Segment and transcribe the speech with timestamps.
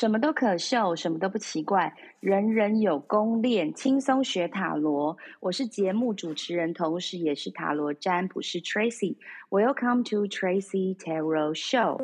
[0.00, 5.16] 什么都可秀，什么都不奇怪，人人有功练，轻松学塔罗。
[5.40, 9.16] 我是节目主持人，同时也是塔罗占卜师 Tracy。
[9.50, 11.98] Welcome to Tracy Tarot Show。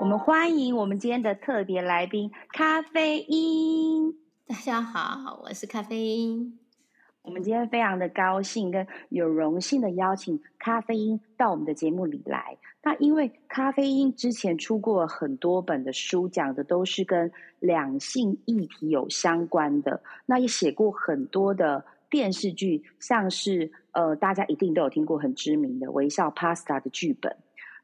[0.00, 4.12] 我们欢迎我们今天的特别来宾咖啡因。
[4.48, 6.63] 大家好，我是咖啡因。
[7.24, 12.58] 我们今天非常的高兴，跟有荣幸的邀请咖啡因到我们的节目里来。
[12.82, 20.02] 那因为咖啡因之前出过很多本的书，讲的都是跟两性议题有相关的。
[20.26, 27.34] 那也写过很多的电视剧，像是呃大家一定都有听过很知名的《微笑 Pasta》的剧本。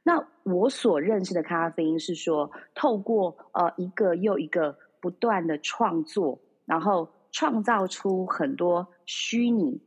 [0.02, 7.08] 那我所认识的咖啡因是说，透过呃一个又一个不断的创作，然后。
[7.32, 9.80] 创造出很多虚拟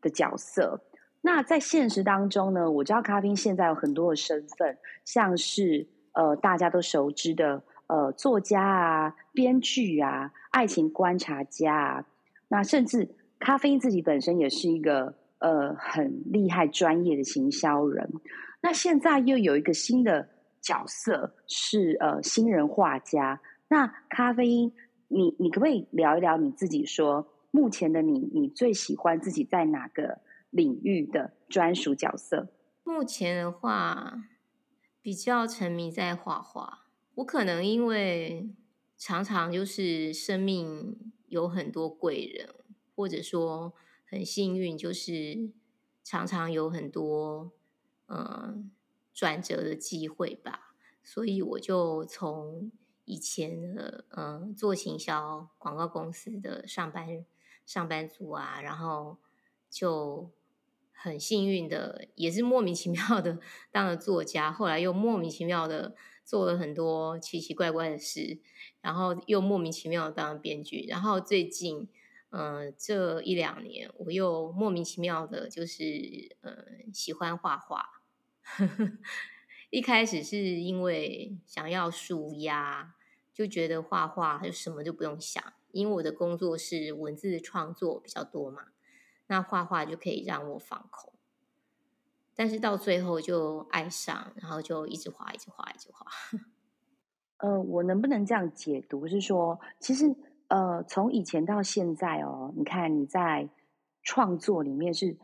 [0.00, 0.80] 的角色。
[1.22, 12.04] 那在现实当中呢，我知道咖啡因现在有很多的身份，像是呃大家都熟知的呃作家啊、编剧啊、爱情观察家啊。
[12.48, 18.10] 那甚至咖啡因自己本身也是一个呃很厉害专业的行销人。
[18.60, 20.28] 那现在又有一个新的
[20.60, 23.40] 角色是呃新人画家。
[23.68, 24.72] 那咖啡因。
[25.12, 32.48] 你你可不可以聊一聊你自己说，目前的你，你最喜欢自己在哪个领域的专属角色？
[32.84, 34.22] 目前的话，
[35.02, 36.86] 比较沉迷在画画。
[37.16, 38.54] 我可能因为
[38.96, 42.54] 常常就是生命有很多贵人，
[42.94, 43.74] 或者说
[44.06, 45.50] 很幸运，就是
[46.04, 47.50] 常常有很多
[48.06, 48.70] 嗯
[49.12, 52.70] 转折的机会吧，所以我就从。
[53.10, 57.26] 以前的嗯，做行销广告公司的上班
[57.66, 59.18] 上班族啊，然后
[59.68, 60.30] 就
[60.92, 63.40] 很幸运的，也是莫名其妙的
[63.72, 68.38] 当了作家，后来又莫名其妙的做了很多奇奇怪怪的事，
[68.80, 71.88] 然后又莫名其妙的当了编剧，然后最近
[72.30, 75.82] 嗯这一两年，我又莫名其妙的就是
[76.42, 78.02] 嗯喜欢画画。
[79.70, 82.94] 一开始是因为想要舒压。
[83.40, 88.64] 就觉得画画就什么就不用想，因为我的工作是文字创作比较多嘛，
[89.28, 91.14] 那画画就可以让我放空。
[92.34, 96.06] 但是到最后就爱上，然后就一直画，一直画，一直画。
[97.48, 99.08] 呃，我能不能这样解读？
[99.08, 100.14] 是说，其实
[100.48, 103.48] 呃，从以前到现在哦，你看你在
[104.02, 105.16] 创作里面是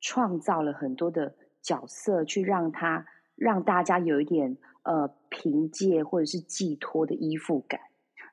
[0.00, 3.04] 创造了很多的角色，去让他
[3.34, 4.56] 让大家有一点。
[4.88, 7.78] 呃，凭借或者是寄托的依附感。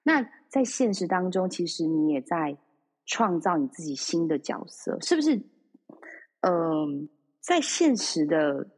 [0.03, 2.57] 那在现实当中，其实你也在
[3.05, 5.35] 创造你自己新的角色，是不是？
[6.39, 7.09] 嗯、呃，
[7.41, 8.69] 在现实的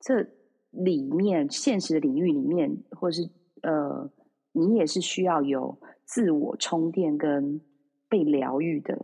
[0.00, 0.26] 这
[0.70, 3.28] 里面，现实的领域里面，或是
[3.60, 4.10] 呃，
[4.52, 7.60] 你也是需要有自我充电跟
[8.08, 8.98] 被疗愈的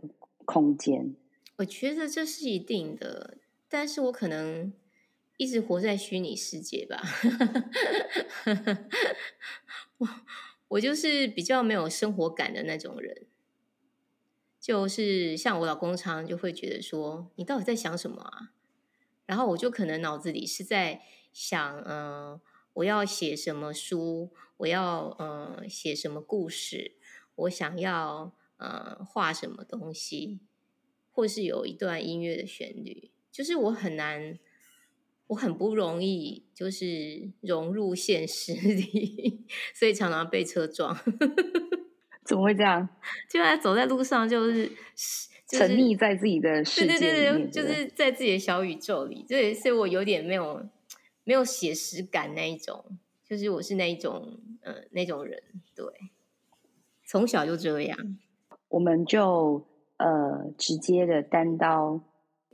[0.45, 1.15] 空间。
[1.57, 3.37] 我觉得这是一定的，
[3.69, 4.73] 但是我可能。
[5.37, 7.01] 一直活在虚拟世界吧，
[9.97, 10.07] 我
[10.69, 13.27] 我就是比较没有生活感的那种人，
[14.61, 18.53] 就是像我老公常常就会觉得说，你到底在想什么啊？
[19.25, 21.01] 然后我就可能脑子里是在
[21.33, 22.39] 想，嗯、
[22.75, 26.95] 我要写什么书，我要嗯、写什么故事，
[27.35, 30.39] 我想要呃画什么东西，
[31.11, 34.39] 或是有一段音乐的旋律，就是我很难。
[35.27, 40.95] 我很不容易，就是融入现实里， 所以常常被车撞。
[42.25, 42.87] 怎么会这样？
[43.29, 44.67] 就在走在路上，就是、
[45.47, 49.25] 就是、沉溺在自己的世界里面，对对对，就是在自己的小宇宙里。
[49.27, 50.67] 对，所以我有点没有
[51.23, 55.41] 没有写实感那一种，就是我是那一种呃那种人。
[55.75, 55.85] 对，
[57.07, 58.17] 从小就这样。
[58.69, 62.01] 我们就呃直接的单刀。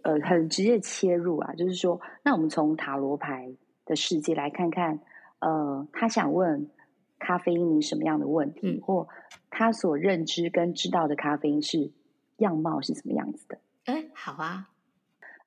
[0.03, 3.53] 呃，很直接切入啊，就是说，那我们从塔罗牌
[3.85, 4.99] 的世界来看看，
[5.39, 6.69] 呃，他想问
[7.19, 9.07] 咖啡因你什么样的问题，嗯、或
[9.49, 11.91] 他所认知跟知道的咖啡因是
[12.37, 13.59] 样貌是什么样子的？
[13.85, 14.69] 哎，好啊，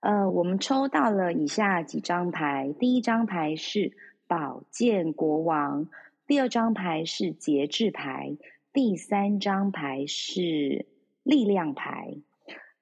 [0.00, 3.96] 呃，我们抽到了以下几张牌，第一张牌是
[4.26, 5.88] 宝剑国王，
[6.26, 8.36] 第二张牌是节制牌，
[8.72, 10.86] 第三张牌是
[11.22, 12.16] 力量牌。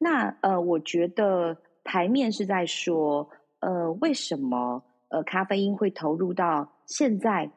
[0.02, 7.48] 那呃，我觉得牌面是在说，呃，为什么呃咖啡因会投入到现在，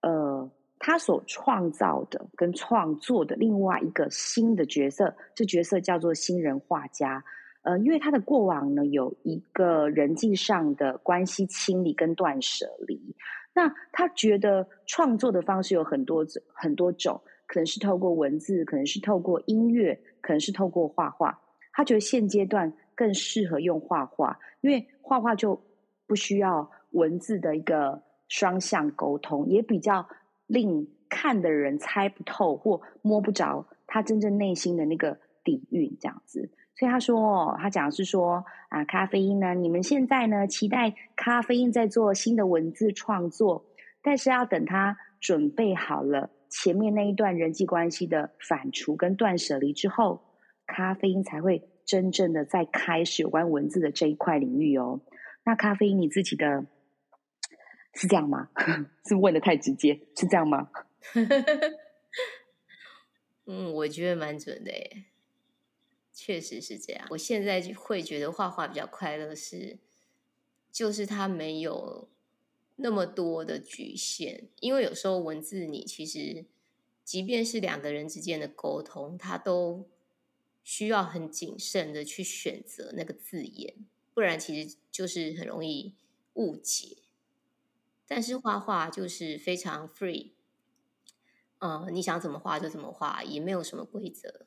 [0.00, 0.50] 呃，
[0.80, 7.24] 他所创造的跟创作的另外一个新的角色，这角色叫做新人画家。
[7.62, 13.00] 呃，因为他的过往呢，有一个人际上的关系清理跟断舍离。
[13.54, 21.40] 那他觉得创作的方式有很多种，很多种，可能是透过文字，可能是透过音乐，可能是透过画画。
[21.74, 25.60] 他觉得现阶段更适合用画画，因为画画就
[26.06, 30.06] 不需要文字的一个双向沟通，也比较
[30.46, 36.48] 令看的人猜不透或摸不着他真正内心的那个底蕴，这样子。
[36.76, 43.64] 所以他说，他讲是说啊，咖啡因呢，你们现在呢期待咖啡因在做新的文字创作，
[44.02, 50.20] 但是要等他准备好了前面那一段人际关系的反刍跟断舍离之后，
[50.66, 55.00] 咖啡因才会真正的在开始有关文字的这一块领域哦。
[55.44, 56.66] 那咖啡因你自己的
[57.94, 58.50] 是这样吗？
[59.06, 60.70] 是问的太直接，是这样吗？
[63.46, 65.04] 嗯，我觉得蛮准的耶。
[66.14, 67.06] 确实是这样。
[67.10, 69.78] 我现在就会觉得画画比较快乐，是
[70.70, 72.08] 就是它没有
[72.76, 74.48] 那么多的局限。
[74.60, 76.46] 因为有时候文字，你其实
[77.02, 79.90] 即便是两个人之间的沟通，它都
[80.64, 85.94] 需要很谨慎的去选择那个字眼，不然其实就是很容易
[86.32, 86.96] 误解。
[88.06, 90.32] 但是画画就是非常 free，
[91.58, 94.46] 嗯，你想怎么画就怎么画，也没有什么规则。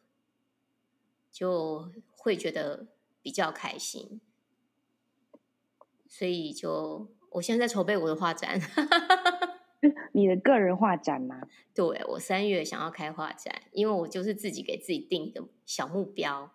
[1.30, 2.88] 就会觉得
[3.22, 4.20] 比较开心，
[6.08, 8.60] 所以就我现在在筹备我的画展。
[10.18, 11.48] 你的个人画展吗？
[11.76, 16.52] 对，我三月想要开画展，因为我就是自己给自己定一个小目标，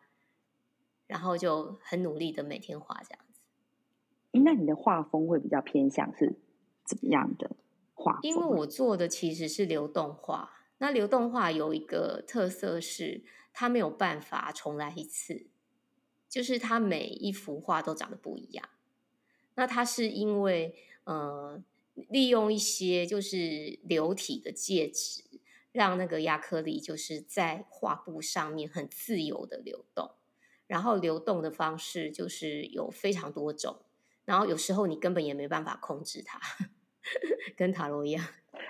[1.07, 3.41] 然后就很努力的每天画这样子。
[4.33, 6.35] 那你的画风会比较偏向是
[6.85, 7.53] 怎么样的
[7.95, 8.23] 画风？
[8.23, 13.23] 因为我做的其实是流动画，那流动画有一个特色是。
[13.55, 15.47] 它没有办法重来一次，
[16.27, 18.67] 就是它每一幅画都长得不一样。
[19.57, 20.75] 那它是因为
[21.05, 21.63] 呃，
[21.95, 25.23] 利用一些就是流体的介质，
[25.73, 30.13] 让那个亚克力就是在画布上面很自由的流动。
[30.69, 33.83] 然后流动的方式就是有非常多种，
[34.25, 36.41] 然后有时候你根本也没办法控制它，
[37.59, 38.25] 跟塔罗一样。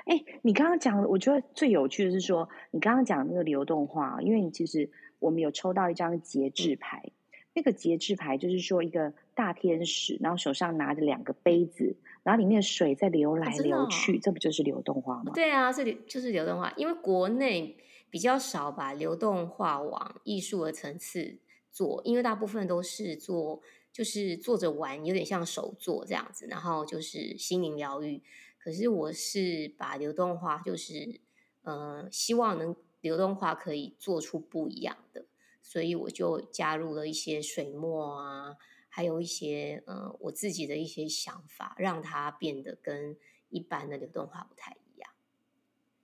[0.06, 4.90] 哎，你刚刚讲的，我觉得最有趣的是说，你刚刚讲那个流动画，因为你其实
[5.20, 7.12] 我们有抽到一张节制牌，
[7.54, 15.32] 那个节制牌就是说一个大天使，然后手上拿着两个杯子，然后里面的水在流来流去，这不就是流动画吗？
[15.34, 17.76] 对啊，这里就是流动画，因为国内
[18.10, 21.38] 比较少把流动画往艺术的层次
[21.70, 23.62] 做，因为大部分都是做
[23.92, 28.22] 就是做着玩，有点像手作这样子，然后就是心灵疗愈。
[28.58, 31.20] 可是我是把流动画，就是
[31.62, 35.26] 呃，希望能流动画可以做出不一样的，
[35.62, 38.56] 所以我就加入了一些水墨啊，
[38.94, 43.16] 还有一些呃我自己的一些想法，让它变得跟
[43.48, 45.10] 一般的流动画不太一样。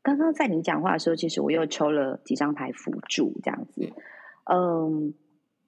[0.00, 3.92] 刚刚在你讲话的时候，其实我又抽了几张牌辅助，这样子，
[4.44, 5.12] 嗯，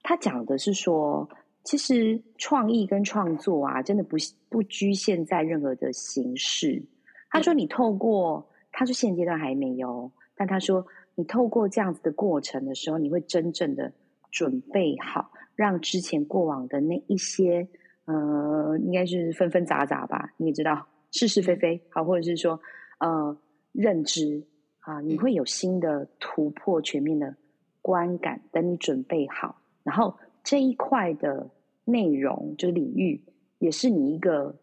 [0.01, 1.29] 他讲的是说。
[1.63, 4.17] 其实创意跟创作啊，真的不
[4.49, 6.83] 不局限在任何的形式。
[7.29, 10.83] 他说：“你透过，他说现阶段还没有，但他说
[11.13, 13.93] 你透过这样子的过程的时候，你会真正的
[14.31, 17.67] 准备好，让之前过往的那一些，
[18.05, 22.59] 呃，应该是纷纷杂杂吧，你也知道是是非非，好，或者是说，
[22.99, 23.37] 呃，
[23.71, 24.43] 认知
[24.79, 27.35] 啊，你会有新的突破，全面的
[27.81, 31.51] 观感，等你准备好，然后。”这一块的
[31.85, 33.21] 内容，就是领域，
[33.59, 34.59] 也是你一个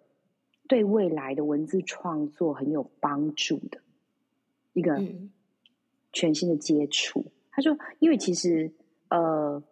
[0.66, 3.80] 对未来的文字创作很有帮助的
[4.72, 5.00] 一个
[6.12, 7.20] 全新的接触。
[7.20, 7.32] 嗯。
[7.52, 8.72] 他说：“因为其实
[9.08, 9.62] 呃，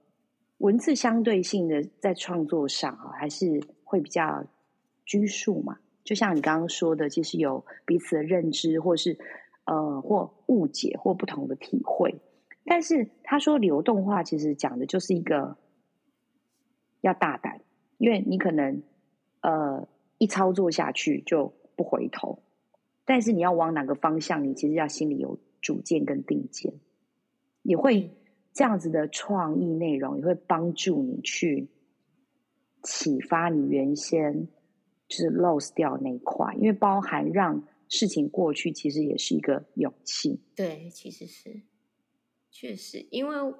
[0.59, 4.45] 文字相对性的在创作上啊，还是会比较
[5.05, 5.79] 拘束嘛。
[6.05, 9.19] 就像你刚刚说的，其实有彼此的认知，或是
[9.65, 12.15] 呃，或误解，或不同的体会。
[12.65, 15.57] 但是他说，流动化其实讲的就是一个。”
[17.03, 17.61] 要大胆，
[17.99, 18.83] 因为你可能
[19.41, 19.87] 呃
[20.19, 22.41] 一操作下去就不回头，
[23.05, 26.73] 但是你要往哪个方向，你其实要心里有主见跟定见，
[27.63, 28.11] 也会
[28.57, 31.69] 这样子的创意内容也会帮助你去
[32.83, 34.49] 启发你原先
[35.07, 40.41] 就是 lose 掉那一块，因为包含让事情过去，其实也是一个勇气。
[40.55, 41.61] 对，其实是
[42.51, 43.55] 确实，因为。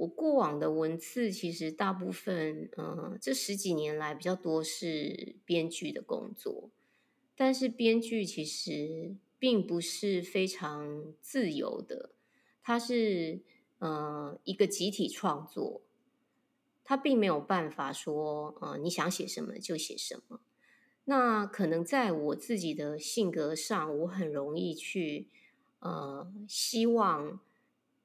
[0.00, 6.70] 我过往的文字其实大部分，嗯，这十几年来比较多是编剧的工作，
[7.34, 12.10] 但是编剧其实并不是非常自由的，
[12.62, 13.40] 它是，
[13.80, 15.82] 嗯，一个集体创作，
[16.82, 20.40] 他并没有办法说，呃，你想写什么就写什么。
[21.04, 25.28] 那可能在我自己的性格上，我很容易去，
[25.78, 27.40] 呃，希望，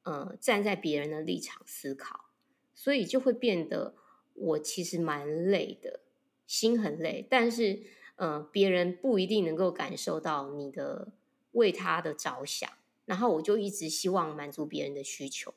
[0.04, 2.30] 呃，站在别人的立场思考，
[2.74, 3.96] 所以就会变得
[4.34, 6.00] 我其实蛮累的，
[6.48, 7.28] 心很累。
[7.30, 7.82] 但是，
[8.16, 11.12] 呃，别人不一定能够感受到你的
[11.54, 12.70] 为他的着想，
[13.06, 15.54] 然后我就一直希望满足别人的需求。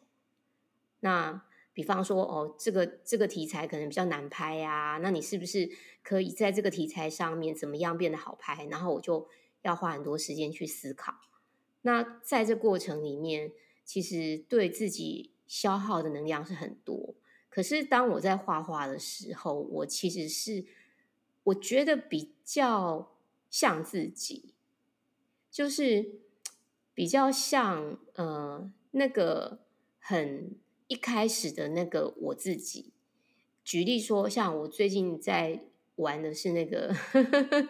[1.01, 1.43] 那。
[1.77, 5.71] 比方说，哦，这个这个题材可能比较难拍呀，那你是不是
[6.03, 8.65] 可以在这个题材上面怎么样变得好拍？
[8.71, 9.29] 然后我就
[9.61, 11.13] 要花很多时间去思考。
[11.83, 13.53] 那在这过程里面，
[13.85, 17.15] 其实对自己消耗的能量是很多。
[17.51, 20.65] 可是当我在画画的时候，我其实是
[21.43, 23.13] 我觉得比较
[23.51, 24.55] 像自己，
[25.51, 26.21] 就是
[26.95, 29.59] 比较像呃那个
[29.99, 30.57] 很。
[30.89, 32.93] 一开始的那个我自己，
[33.65, 35.65] 举例说，像我最近在
[35.97, 36.95] 玩的是那个，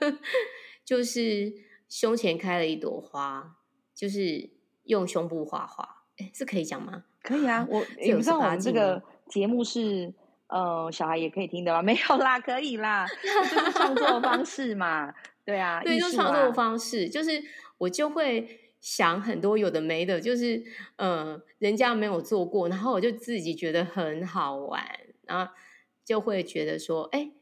[0.85, 1.52] 就是
[1.88, 3.56] 胸前开了一朵花，
[3.94, 4.50] 就是
[4.85, 7.04] 用胸部画画，哎，是可以讲吗？
[7.23, 10.12] 可以啊， 我你知道我们这个节目是
[10.49, 11.80] 呃小孩也可以听的吗？
[11.82, 17.42] 没有啦，可以啦，就是创作方式嘛，对啊，对，就创作方式，就是
[17.78, 18.61] 我就会。
[18.87, 20.62] 想很多有的没的，就是
[20.95, 24.81] 呃，人家没有做过，然后我就自己觉得很好玩，
[25.25, 25.52] 然后
[26.05, 27.33] 就会觉得说，哎，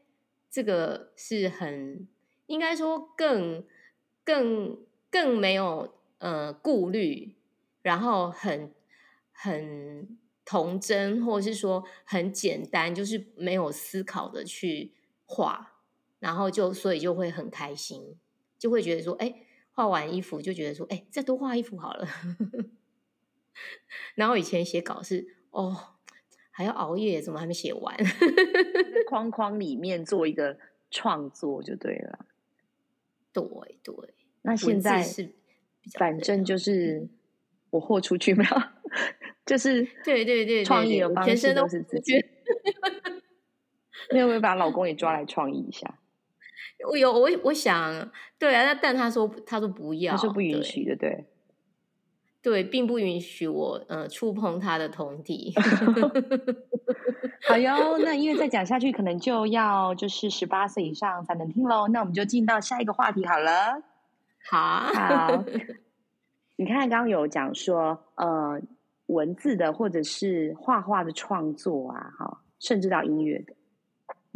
[0.49, 2.07] 这个是很
[2.47, 3.63] 应该说更
[4.23, 4.79] 更
[5.11, 7.35] 更没有呃顾虑，
[7.83, 8.73] 然后很
[9.31, 14.93] 很童真，或者是说很简单，就是没有思考的去
[15.27, 15.75] 画，
[16.17, 18.17] 然后就所以就会很开心，
[18.57, 19.44] 就会觉得说，哎。
[19.75, 22.07] 画完衣服就觉得说，哎，再多画衣服好了。
[24.15, 25.75] 然后以前写稿是，哦，
[26.49, 27.95] 还要熬夜，怎么还没写完？
[27.97, 30.57] 在 框框里面做一个
[30.89, 32.25] 创作就对了。
[33.33, 33.43] 对
[33.83, 33.93] 对，
[34.43, 35.35] 那现在是，
[35.99, 37.09] 反正就是
[37.71, 38.49] 我豁出去 没有，
[39.45, 42.13] 就是对对对，创意的方式都是自己。
[44.11, 45.99] 没有没有把老公也抓来创意一下？
[46.89, 51.25] 我有我我想对啊，那但他说他说不要，他说不允许的，对
[52.41, 55.53] 对，对，并不允许我呃触碰他的同体。
[57.47, 63.81] 好哟，那因为再讲下去可能就要就是十八岁以上才能听喽，那我们就进到下一个话题好了。
[64.49, 65.43] 好，好，
[66.57, 68.59] 你看刚刚有讲说呃
[69.07, 73.53] 文字的或者是画画的创作啊，哈，甚至到音乐的。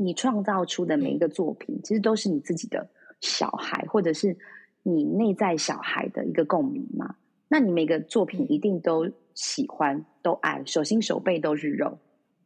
[0.02, 2.88] 你创造出的每一个作品，嗯，其实都是你自己的
[3.20, 4.38] 小孩，或者是
[4.82, 7.18] 你内在小孩的一个共鸣嘛。
[7.50, 12.00] 那你每个作品一定都喜欢，都爱，手心手背都是肉，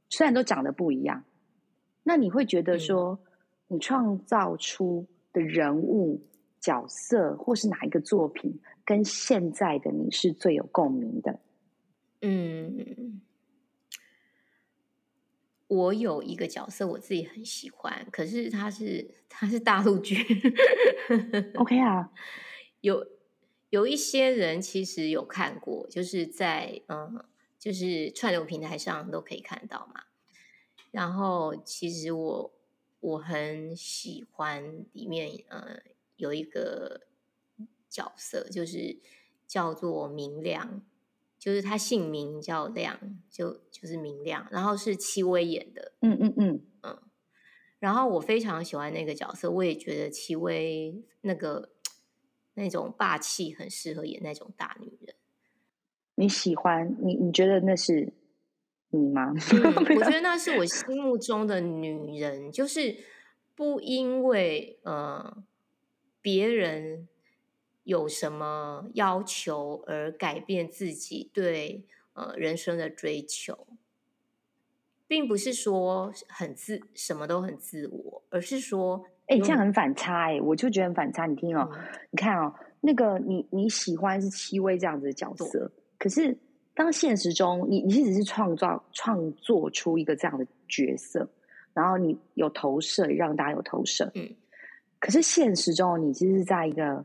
[0.09, 1.23] 虽然都长得不一样。
[2.01, 3.19] 那你会觉得说，
[3.67, 6.19] 你创造出的人物
[6.59, 11.39] 角色，或是哪一个作品，跟现在的你是最有共鸣的？
[12.21, 13.12] 嗯。
[15.73, 20.15] 我有一个角色，我自己很喜欢，可是他是他是大陆剧，
[21.57, 22.11] OK 啊，
[22.81, 23.07] 有
[23.69, 27.25] 有一些人其实有看过，就是在嗯，
[27.57, 30.03] 就是串流平台上都可以看到嘛。
[30.91, 32.53] 然后其实我
[32.99, 35.79] 我很喜欢里面呃
[36.17, 37.07] 有一个
[37.89, 38.99] 角色，就是
[39.47, 40.83] 叫做明亮。
[41.43, 42.97] 就是他姓名叫亮，
[43.29, 46.99] 就就是明亮，然后是戚薇演的，嗯嗯嗯嗯，
[47.79, 51.73] 然后我非常喜欢那个角色，我也觉得戚薇那个
[52.53, 55.15] 那种霸气很适合演那种大女人。
[56.15, 57.15] 你喜欢你？
[57.15, 58.13] 你觉得那是
[58.91, 59.33] 你吗？
[59.51, 62.95] 嗯，我觉得那是我心目中的女人，就是
[63.53, 65.43] 不因为呃
[66.21, 67.09] 别人。
[67.83, 73.67] 有什么要求而改变自己对呃人生的追求，
[75.05, 81.25] 并不是说很自什么都很自我，而是说，哎、欸，这样很反差哎、欸，我就觉得很反差。
[81.25, 81.79] 你听哦，嗯、
[82.11, 86.37] 你看哦，那个你你喜欢是戚薇这样子的角色，可是
[86.73, 91.27] 当现实中你你只是创造创作出一个这样的角色，
[91.73, 94.29] 然后你有投射，让大家有投射，嗯，
[94.99, 97.03] 可是现实中你其实是在一个。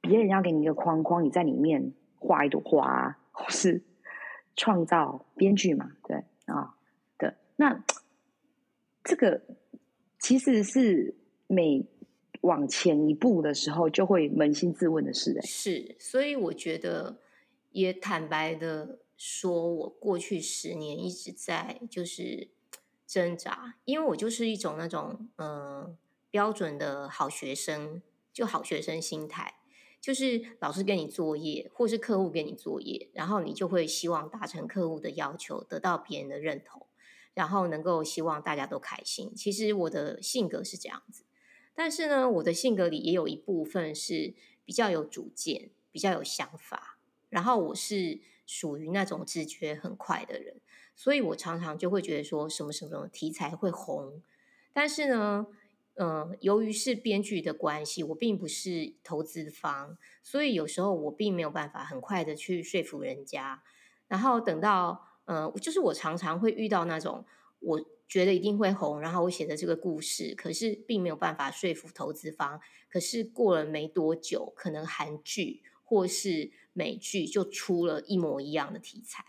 [0.00, 3.82] 别人要给你一个框框，你在里面画一朵花，或是
[4.56, 5.92] 创造编剧嘛？
[6.06, 6.74] 对啊、
[7.16, 7.34] 对。
[7.56, 7.84] 那
[9.04, 9.42] 这个
[10.18, 11.14] 其实是
[11.46, 11.86] 每
[12.42, 15.40] 往前一步的时候，就会扪心自问的事。
[15.42, 17.18] 是，所以我觉得
[17.70, 22.48] 也坦白的说，我过去十年一直在就是
[23.06, 25.96] 挣扎，因为我就是一种那种嗯、呃、
[26.30, 28.00] 标准的好学生，
[28.32, 29.54] 就好学生心态，
[30.00, 36.86] 就是老师给你作业，或是客户给你作业，然后你就会希望达成客户的要求，得到别人的认同，
[37.34, 39.34] 然后能够希望大家都开心。
[39.34, 41.24] 其实我的性格是这样子，
[41.74, 50.60] 但是呢，我的性格里也有一部分是比较有主见，比较有想法，然后我是属于那种直觉很快的人。
[50.94, 54.20] 所以我常常就会觉得说什么什么题材会红，
[54.72, 55.46] 但是呢，
[56.00, 63.62] 嗯、由于是编剧的关系，我并不是投资方，所以有时候我并没有办法很快的去说服人家。
[64.06, 67.24] 然后等到，呃，就是我常常会遇到那种
[67.58, 72.60] 我觉得一定会红，然后我写的这个故事，可是并没有办法说服投资方。
[72.88, 79.24] 可是过了没多久，可能韩剧或是美剧就出了一模一样的题材。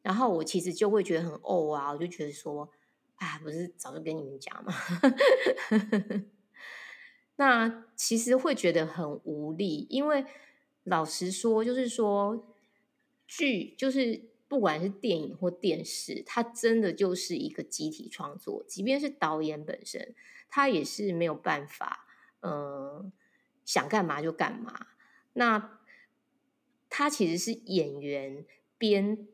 [0.00, 2.70] 然后我其实就会觉得很哦啊，我就觉得说，
[3.20, 4.72] 啊，不是早就跟你们讲吗？
[7.36, 10.24] 那其实会觉得很无力，因为
[10.84, 12.48] 老实说，就是说
[13.26, 20.14] 剧，就是不管是电影或电视，它真的就是一个集体创作，即便是导演本身，
[20.48, 22.06] 他也是没有办法，
[22.40, 23.12] 嗯、
[23.66, 24.86] 想干嘛就干嘛。
[25.34, 25.78] 那
[26.88, 28.46] 他其实是演员
[28.78, 29.28] 编。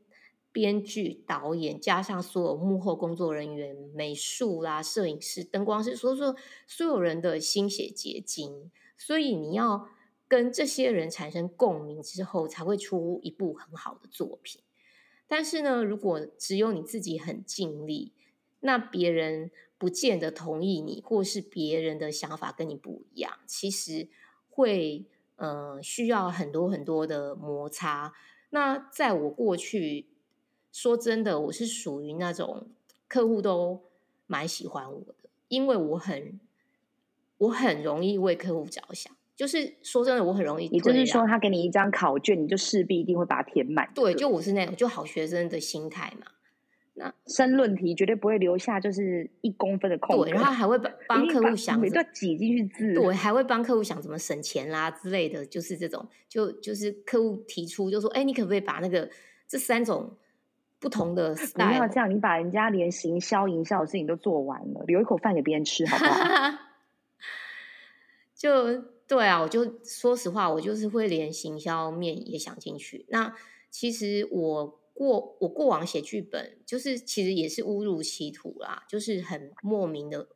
[0.57, 6.35] 编剧、导演加上所有幕后工作人员、美术啦、摄影师、灯光师，所以说
[6.67, 9.87] 所有人的心血结晶，所以你要
[10.27, 14.63] 跟这些人产生共鸣之后，才会出一部很好的作品。
[15.29, 18.15] 但是呢，如果只有你自己很尽力，
[18.61, 24.09] 那别人不见得同意你，或是别人的想法跟你不一样，其实
[24.49, 25.05] 会
[25.37, 28.15] 呃需要很多很多的摩擦。
[28.49, 30.16] 那在我过去。
[30.77, 32.67] 说真的，我是属于那种
[33.09, 33.81] 客户都
[34.27, 35.15] 蛮喜欢我的，
[35.49, 36.39] 因为我很
[37.39, 39.11] 我很容易为客户着想。
[39.35, 40.67] 就是说真的，我很容易。
[40.67, 43.91] 也就是说，他给你一张考卷，你就势必一定会把它填满。
[43.95, 46.27] 对，就我是那种就好学生的心态嘛。
[46.93, 56.07] 那申论题绝对不会留下就是一公分的空格，对，然后还会帮帮客户想，每段挤进去字，对，还会帮客户想怎么省钱啦之类的，就是这种。
[56.29, 59.09] 就就是客户提出就说：“哎，你可不可以把那个
[59.49, 60.15] 这三种？”
[60.79, 66.59] 不同的 style，不要这样，你把人家连行销营销的事情都做完了，留一口饭给别人吃，好不好？
[68.37, 73.07] 就对啊，我就说实话，我就是会连行销面也想进去。
[73.09, 73.35] 那
[73.71, 80.29] 其实我过我过往写剧本，就是其实也是误入歧途啦，就是很莫名的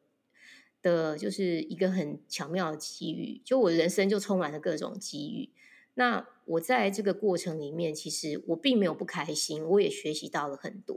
[0.80, 5.50] 的，就是一个很巧妙的机遇，就我人生就充满了各种机遇。
[5.94, 10.96] 那我在这个过程里面，其实我并没有不开心，我也学习到了很多。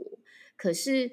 [0.56, 1.10] 可是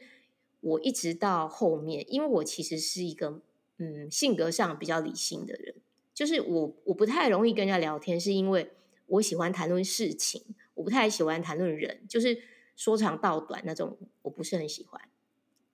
[0.62, 3.42] 我一直到后面，因为我其实是一个
[3.78, 5.76] 嗯性格上比较理性的人，
[6.14, 8.72] 就是我我不太容易跟人家聊天，是因为
[9.08, 10.44] 我喜欢谈论事情，
[10.76, 12.42] 我不太喜欢谈论人，就是
[12.76, 15.02] 说长道短那种，我不是很喜欢，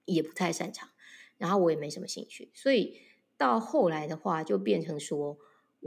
[0.05, 0.89] 也不太擅长，
[1.37, 3.01] 然后我也没什么兴趣，所以
[3.37, 5.37] 到后来的话，就变成说。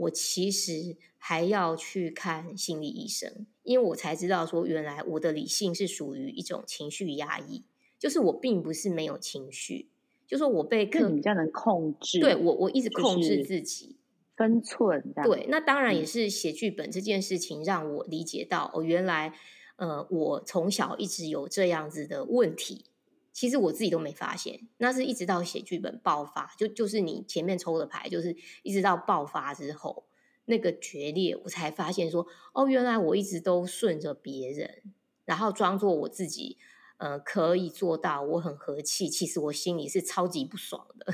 [0.01, 7.65] 我其实还要去看心理医生，因为我才知道说，原来我的理性是属于一种情绪压抑，
[7.99, 9.89] 就是我并不是没有情绪，
[10.25, 13.97] 就是我被客你比较能控制，对我我一直控制自己
[14.35, 15.13] 分寸。
[15.23, 19.33] 对，那当然也是写剧本这件事情让我理解到，哦，原来
[19.75, 22.85] 呃，我从小一直有这样子的问题。
[23.33, 30.05] 其实我自己都没发现，那是一直到写剧本爆发，就就是你前面抽的牌，就是一直到爆发之后
[30.45, 34.83] 那个决裂，我才发现说，哦，原来我一直都顺着别人，
[35.23, 36.57] 然后装作我自己，
[36.97, 41.13] 呃，可以做到，我很和气，其实我心里是超级不爽的。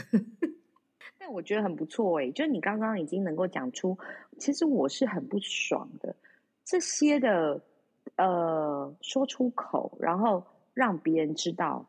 [1.19, 3.95] 但我觉得很不错哎，就是你刚刚已经能够讲出，
[4.39, 6.15] 其实我是很不爽的，
[6.65, 7.61] 这些的，
[8.15, 11.85] 呃，说出口，然后让别人知道。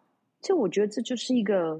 [0.48, 1.78] 就我觉得这就是一个，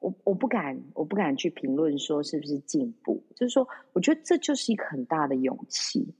[0.00, 6.12] 我我不敢，我不敢去评论说是不是进步，就是说，我觉得这就是一个很大的勇气。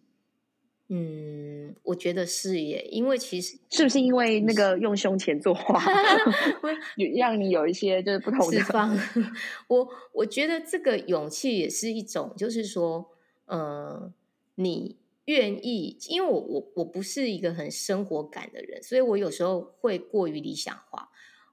[0.87, 5.83] 嗯，我觉得是耶，因为其实是不是因为那个用胸前作画
[7.16, 8.96] 让你有一些就是不同的释放？
[9.66, 13.11] 我我觉得这个勇气也是一种，就是说，
[13.46, 14.12] 呃，
[14.55, 21.09] 你愿意，因为我我我不是一个很生活感的人，所以我有时候会过于理想化。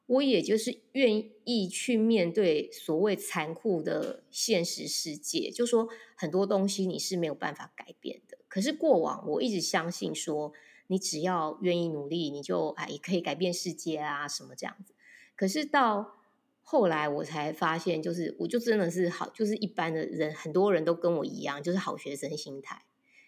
[0.08, 8.38] 我也就是愿意去面对所谓残酷的现实世界，就说很多东西你是没有办法改变的。
[8.48, 10.54] 可是过往我一直相信说，
[10.88, 14.93] 你只要愿意努力，你就哎也可以改变世界啊什么这样子。
[15.36, 16.15] 可是到
[16.62, 22.84] 后来我才发现，就是我就真的是好，就是一般的人，很多人都跟我一样，就是好学生心态，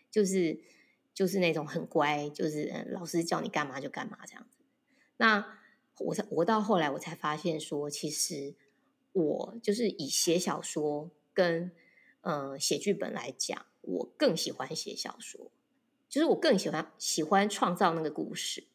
[0.09, 0.61] 就是
[1.13, 4.59] 就是那种很乖，就是老师叫你干嘛就干嘛这样子。
[5.17, 5.58] 那
[5.99, 8.55] 我才我到后来我才发现说，其实
[9.11, 11.71] 我就是以写小说跟
[12.21, 15.51] 呃写剧本来讲，我更喜欢写小说，
[16.07, 18.65] 就是我更喜欢喜欢创造那个故事，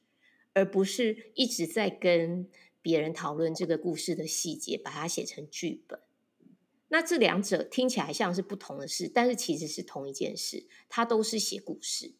[0.52, 2.48] 而不是一直在跟。
[2.84, 5.98] 别人讨论这个故事的细节，把它写成剧本。
[6.88, 12.12] 那这两者听起来像是不同的事，但是其实是同一件事，它都是写故事。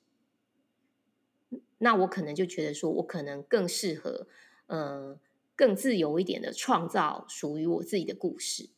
[1.77, 4.27] 那我可能就觉得说，我可能更适合，
[4.66, 5.18] 呃，
[5.55, 8.70] 更自由一点的创造属于我自己的故事。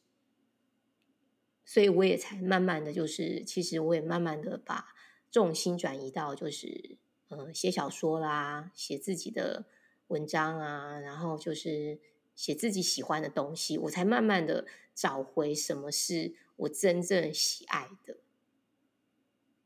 [1.64, 4.94] 所以我也才慢慢的就是，其实我也慢慢的把
[5.30, 6.96] 重心转移到就是，
[7.28, 9.66] 呃，写小说啦，写自己的。
[10.08, 11.98] 文章啊，然后就是
[12.36, 18.18] 写自己喜欢的东西，我才慢慢的找回什么是我真正喜爱的，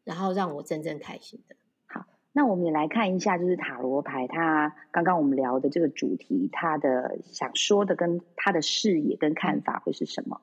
[0.03, 1.57] 然后让我真正开心的。
[2.33, 10.41] 那我们也来看一下，就是塔罗牌，它刚刚我们聊的这个主题，它的想说的跟它的视野跟看法会是什么？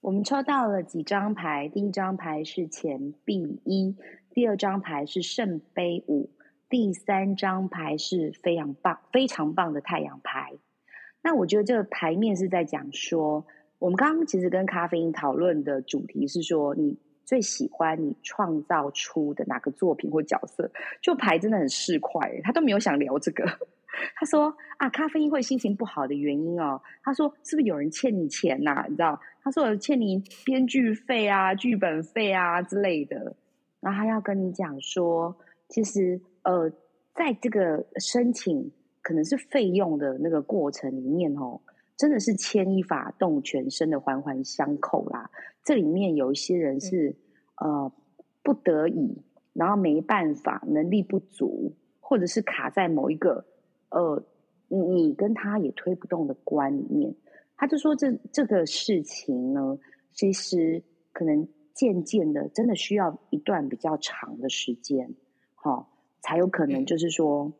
[0.00, 3.96] 我们抽到了几张牌，第一张牌是钱币一，
[4.32, 6.30] 第二张牌是圣杯五。
[6.68, 10.52] 第三张牌是非常棒、非常棒的太阳牌。
[11.20, 13.44] 那我觉得这个牌面是在讲说，
[13.80, 20.70] 我们刚刚其实跟咖啡因讨论的主题是说，你最喜欢你创造出的哪个作品或角色？
[21.00, 23.44] 就牌真的很市侩，他都没有想聊这个。
[24.16, 28.86] 他说啊，咖啡因会心情不好的原因哦，他说是不是有人欠你钱呐、啊？
[28.88, 29.20] 你知道？
[29.42, 33.34] 他说我欠你编剧费啊、剧本费啊之类的。
[33.80, 35.36] 然后他要跟你讲说，
[35.68, 36.20] 其实。
[36.42, 36.72] 呃，
[37.14, 41.60] 在这个申请可能是费用的那个过程里面哦，
[42.00, 45.30] 真的是牵一发动全身的环环相扣啦。
[45.62, 47.14] 这里面有一些人是、
[47.62, 47.92] 嗯、呃
[48.42, 53.44] 不得已，然后没办法，能力不足，或者是卡在某一个
[53.90, 54.24] 呃
[54.68, 57.14] 你跟他也推不动的关里面。
[57.58, 59.78] 他就说这这个事情呢，
[60.14, 60.82] 其实
[61.12, 65.14] 可能渐渐的，真的需要一段比较长的时间，
[65.54, 65.86] 哈、哦。
[66.22, 67.50] 才有可能，就是说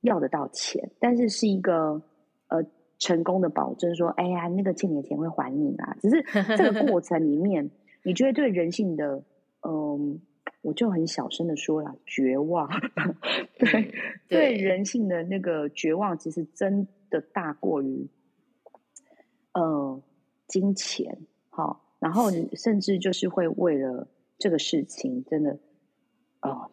[0.00, 2.00] 要得到钱，但是是一个呃
[3.02, 5.96] 成功的保证，说哎呀，那个欠你的钱会还你啊。
[6.00, 6.22] 只是
[6.56, 7.68] 这个 过程里面，
[8.04, 9.24] 你觉得对人性的，
[9.66, 10.20] 嗯，
[10.62, 12.70] 我就很小声的说了，绝望。
[13.58, 13.92] 对对，
[14.28, 18.08] 对人性的那个绝望，其实真的大过于
[19.52, 20.00] 呃
[20.46, 21.18] 金钱。
[21.50, 24.06] 好，然后你甚至就是会为了
[24.38, 25.58] 这个事情，真的
[26.42, 26.70] 哦。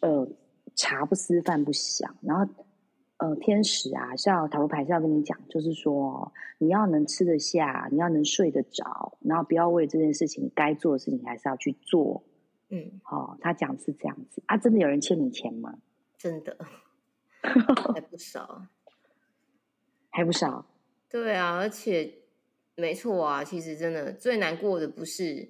[0.00, 0.26] 呃，
[0.74, 2.50] 茶不思饭不想，然后
[3.22, 12.24] 呃，天使啊，像塔罗牌是要跟你讲，就是说你要能吃得下，你要能睡得着，然后不要为这件事情该做的事情还是要去做。
[12.70, 15.78] 嗯，好、哦，他讲是这样子啊，真的有人欠你钱吗？
[16.18, 16.56] 真的，
[17.94, 18.66] 还不少，
[20.10, 20.66] 还不少。
[21.08, 22.12] 对啊，而且
[22.74, 25.48] 没错啊，其实真的最难过的不是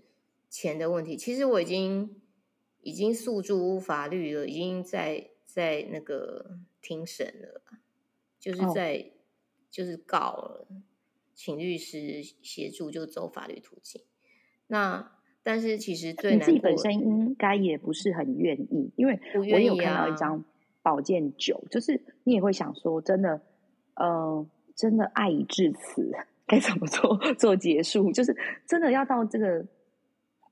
[0.50, 2.16] 钱的问题，其实我已经。
[2.84, 7.62] 已经诉诸法律了，已经在在那个庭审了，
[8.38, 9.06] 就是在、oh.
[9.70, 10.66] 就是告了，
[11.34, 14.02] 请律师协助就走法律途径。
[14.66, 20.44] 那但是其实最难，你自己本身应该也不是很愿意，因为我有看到一张
[20.82, 23.40] 宝剑九，就是你也会想说，真的，
[23.94, 26.10] 呃，真的爱已至此，
[26.46, 28.12] 该怎么做做结束？
[28.12, 29.66] 就是真的要到这个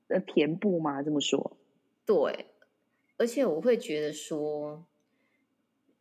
[0.07, 1.01] 呃填布吗？
[1.03, 1.57] 这么说？
[2.05, 2.47] 对，
[3.17, 4.85] 而且我会觉得说，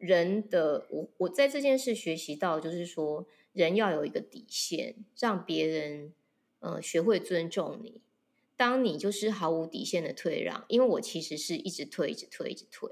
[0.00, 6.14] 人的我我在这件事学习到，就是说，人要有一个底线，让别人
[6.60, 8.00] 呃学会尊重你。
[8.56, 12.90] 当你就是毫无底线的退让，因为我其实是一直退，一直退，一直退。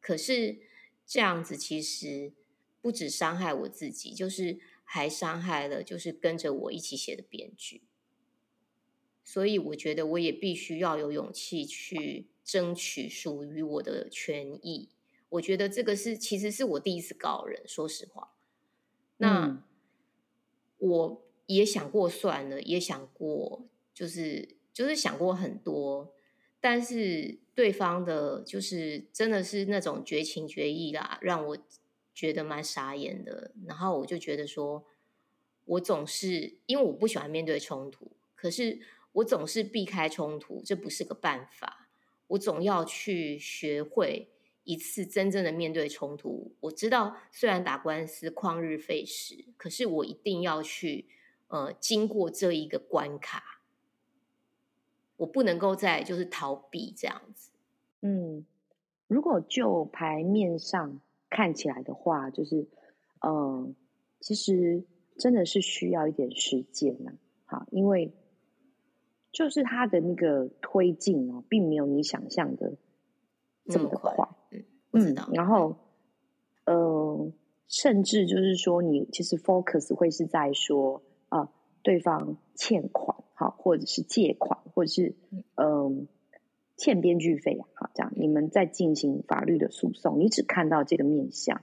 [0.00, 0.60] 可是
[1.04, 2.32] 这样子其实
[2.80, 7.82] 不止伤害我自己，就是还伤害了就是跟着我一起写的编剧。
[9.24, 14.90] 所以我觉得我也必须要有勇气去争取属于我的权益。
[15.30, 18.34] 我觉得这个是其实是我第一次告人，说实话。
[19.16, 19.64] 那
[20.78, 26.14] 我也想过算了，也想过，就是就是想过很多，
[26.60, 31.58] 但是对方的，就是真的是那种绝情绝义啦，让我
[32.14, 33.52] 觉得蛮傻眼的。
[33.66, 34.84] 然后我就觉得说，
[35.64, 38.80] 我总是因为我不喜欢面对冲突，可是。
[39.14, 41.88] 我总是避开冲突，这不是个办法。
[42.28, 44.39] 我总要去学会以
[44.70, 46.54] 一次真正的面对冲突。
[46.60, 51.06] 我知道虽然打官司旷日费时，可是我一定要去
[51.48, 53.62] 呃经过这一个关卡，
[55.16, 57.50] 我不能够再就是逃避这样子。
[58.02, 58.46] 嗯，
[59.08, 62.66] 如果就牌面上看起来的话，就是
[63.20, 63.74] 嗯、呃，
[64.20, 64.84] 其实
[65.18, 67.12] 真的是需要一点时间呐，
[67.44, 68.12] 好，因为。
[69.32, 72.72] 就是他的那个推进哦，并没有你想象的
[73.66, 74.12] 这么的快。
[74.18, 74.34] 嗯，
[74.92, 75.76] 嗯，然后，
[76.64, 77.32] 呃，
[77.68, 81.48] 甚至就是说，你其实 focus 会是在说啊、呃，
[81.82, 85.14] 对方欠款，好，或者是借款，或者是
[85.54, 85.92] 嗯、呃，
[86.76, 91.60] 欠编剧费，好，这样你们在进行法律的诉讼，你只看到这个面相。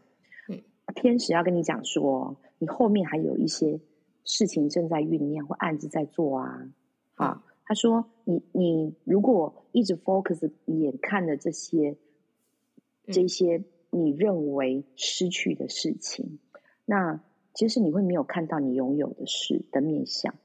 [0.49, 0.61] 嗯，
[0.95, 3.79] 天使要跟你讲说，你后面还有一些
[4.23, 6.69] 事情正在酝酿，或案子在做啊，
[7.15, 7.43] 啊。
[7.69, 11.97] 他说：“你你如果一直 focus 眼看的这些，
[13.11, 17.19] 这些你认为失去的事情，嗯、那
[17.53, 20.35] 其实你会没有看到你拥有的事的面相。”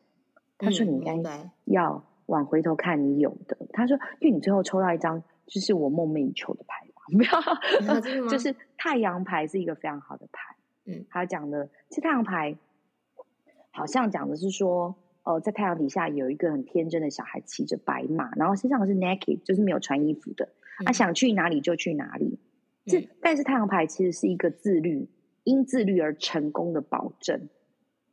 [0.58, 3.56] 他说：“你应该要往回头看你有的。
[3.60, 12.56] 嗯”他说：“因为你最后抽到一张，就是我梦寐以求的牌嘛， 不要， 就是太阳牌是一个非常好的牌。”嗯，他讲的这太阳牌
[13.70, 14.94] 好像讲的是说。
[15.24, 20.48] 哦、呃，在太阳底下有一个很天真的小孩骑着白马，然后身上是 naked，就是没有穿衣服的。
[20.78, 22.40] 他、嗯啊、想去哪里就去哪里。
[22.86, 25.08] 这、嗯、但是太阳牌其实是一个自律，
[25.44, 27.48] 因自律而成功的保证。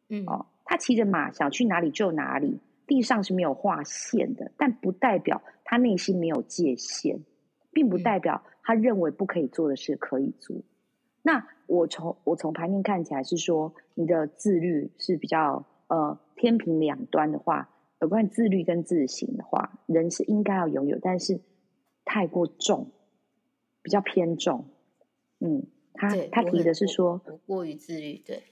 [0.10, 7.20] 嗯，哦，他骑着马想去哪里就哪里，地上是没有划线的，但不代表他内心没有界限，
[7.72, 10.56] 并不代表他认为不可以做的事可以做。
[10.56, 10.64] 嗯、
[11.24, 15.66] 那我从我从牌面看起来是说，你的自律是比较。
[15.90, 17.68] 呃，天平两端的话，
[18.00, 21.42] 有关自律跟自省的话，人是应该要拥有，但是
[22.06, 22.92] 太过重，
[23.90, 24.66] 比较偏重。
[25.40, 28.22] 嗯，他他提的是说，不过于自律。
[28.24, 28.44] 对，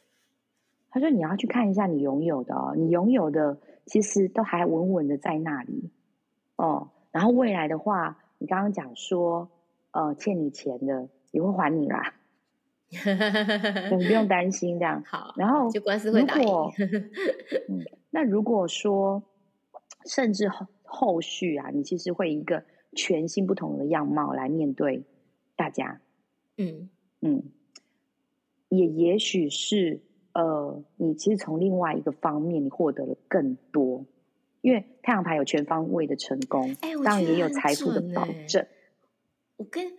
[0.89, 5.91] 他说你要去看一下你拥有的哦，你拥有的其实都还稳稳的在那里
[6.55, 6.89] 哦。
[7.11, 9.51] 然后未来的话，你刚刚讲说，
[9.91, 12.15] 呃，欠你钱的也会还你啦。
[12.89, 15.03] 你不用担心这样。
[15.05, 16.49] 好，然后就官司会打赢。
[17.69, 19.21] 嗯，那如果说，
[20.07, 22.63] 甚至后后续啊，你其实会一个
[22.95, 25.03] 全新不同的样貌来面对
[25.57, 25.99] 大家。
[26.55, 26.89] 嗯
[27.19, 27.43] 嗯，
[28.69, 29.99] 也也许是
[30.31, 34.05] 呃，你其实从另外一个方面，你获得了更多，
[34.61, 38.65] 因为太阳牌有全方位的成功，哎，当然也有财富的保证。
[39.57, 39.91] 我跟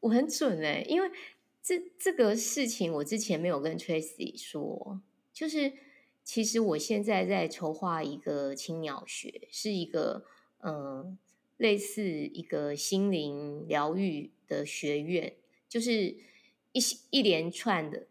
[0.00, 1.10] 我很准哎，因为。
[1.66, 5.00] 这这个事情我之前没有跟 Tracy 说，
[5.32, 5.72] 就是
[6.22, 10.26] 其实我现在在筹划一个青鸟学，是一个
[10.58, 11.18] 嗯、呃、
[11.64, 15.34] 类似一个心灵疗愈的学院，
[15.66, 16.16] 就是
[16.72, 18.06] 一一连串的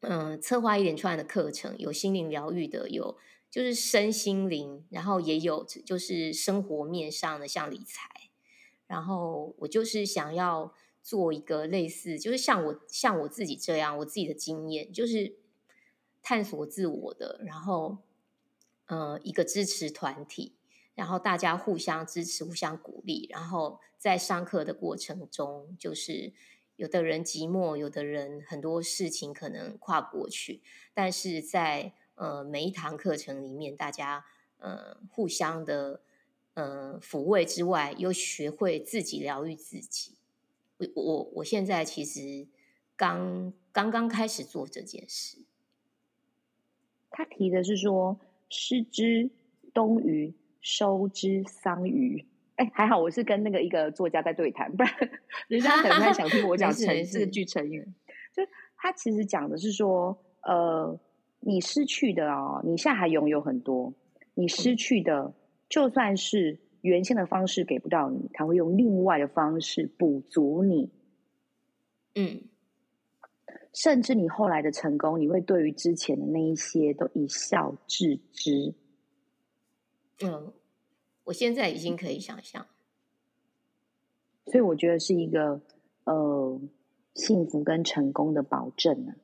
[0.00, 3.16] 嗯、策划一连串的课程，有心灵疗愈的，有
[3.50, 8.30] 就是身心灵，然后也有就是生活面上的像理财，
[8.86, 10.74] 然后我就是想要。
[11.00, 15.38] 做一个类似，就是像我像我自己这样，我自己的经验就是
[16.20, 17.98] 探索自我的，然后
[18.88, 20.57] 呃一个支持团体，
[20.98, 26.32] 然后大家互相支持、互相鼓励，然后在上课的过程中，就是
[26.74, 30.60] 有的人寂寞，有的人很多事情可能跨不过去，
[30.92, 34.24] 但是在呃每一堂课程里面，大家
[34.56, 36.02] 呃互相的
[36.54, 40.16] 呃抚慰之外，又学会自己疗愈自己。
[40.78, 42.48] 我我我现在其实
[42.96, 45.38] 刚刚刚开始做这件事。
[47.10, 49.30] 他提的是说，失之
[49.72, 52.26] 东隅，收之桑榆。
[52.56, 54.92] 哎，还好我是跟那个一个作家在对谈，不然
[55.48, 57.86] 人家可能还想听我讲成这个句成语。
[58.32, 58.42] 就
[58.76, 60.98] 他其实讲的是说，呃，
[61.40, 63.92] 你失去的哦，你现在还拥有很多，
[64.34, 65.34] 你失去的，嗯、
[65.68, 66.60] 就算是。
[66.80, 70.88] 原先的方式给不到你，他会用另外的方式补足你。
[72.14, 72.42] 嗯，
[73.74, 78.72] 甚至你后来的成功，你会对于之前的那一些都一笑置之。
[80.22, 80.52] 嗯，
[81.24, 82.66] 我现在已经可以想象，
[84.46, 85.60] 所以我觉得是一个
[86.04, 86.60] 呃
[87.14, 89.14] 幸福跟成功的保证呢。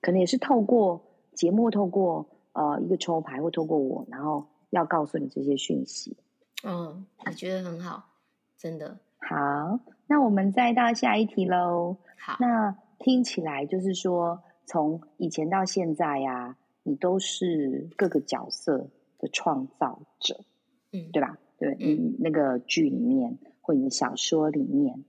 [0.00, 1.02] 可能也是透过
[1.34, 4.46] 节目，透过呃一个抽牌，或透过我，然后。
[4.70, 6.14] 要告诉你这些讯息，
[6.62, 8.10] 嗯，我觉得很好，
[8.58, 9.80] 真的好。
[10.06, 11.96] 那我们再到下一题喽。
[12.18, 20.44] 好，那听起来就是说，从以前到现在呀、啊，你都是各个角色的创造者，
[20.92, 21.38] 嗯，对吧？
[21.58, 25.04] 对，嗯，那个剧里面或你的小说里面，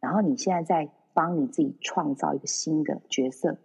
[0.00, 3.58] 然后你现在在帮你自己创造一个新的角色，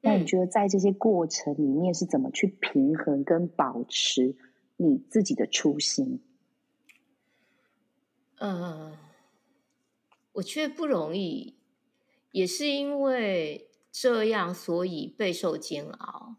[0.00, 4.34] 那你觉得在这些过程里面是怎么去平衡跟保持
[4.76, 6.20] 你自己的初心？
[8.38, 8.96] 嗯，
[10.32, 11.54] 我觉得不容易，
[12.32, 16.34] 也是因为这样，所以备受煎熬。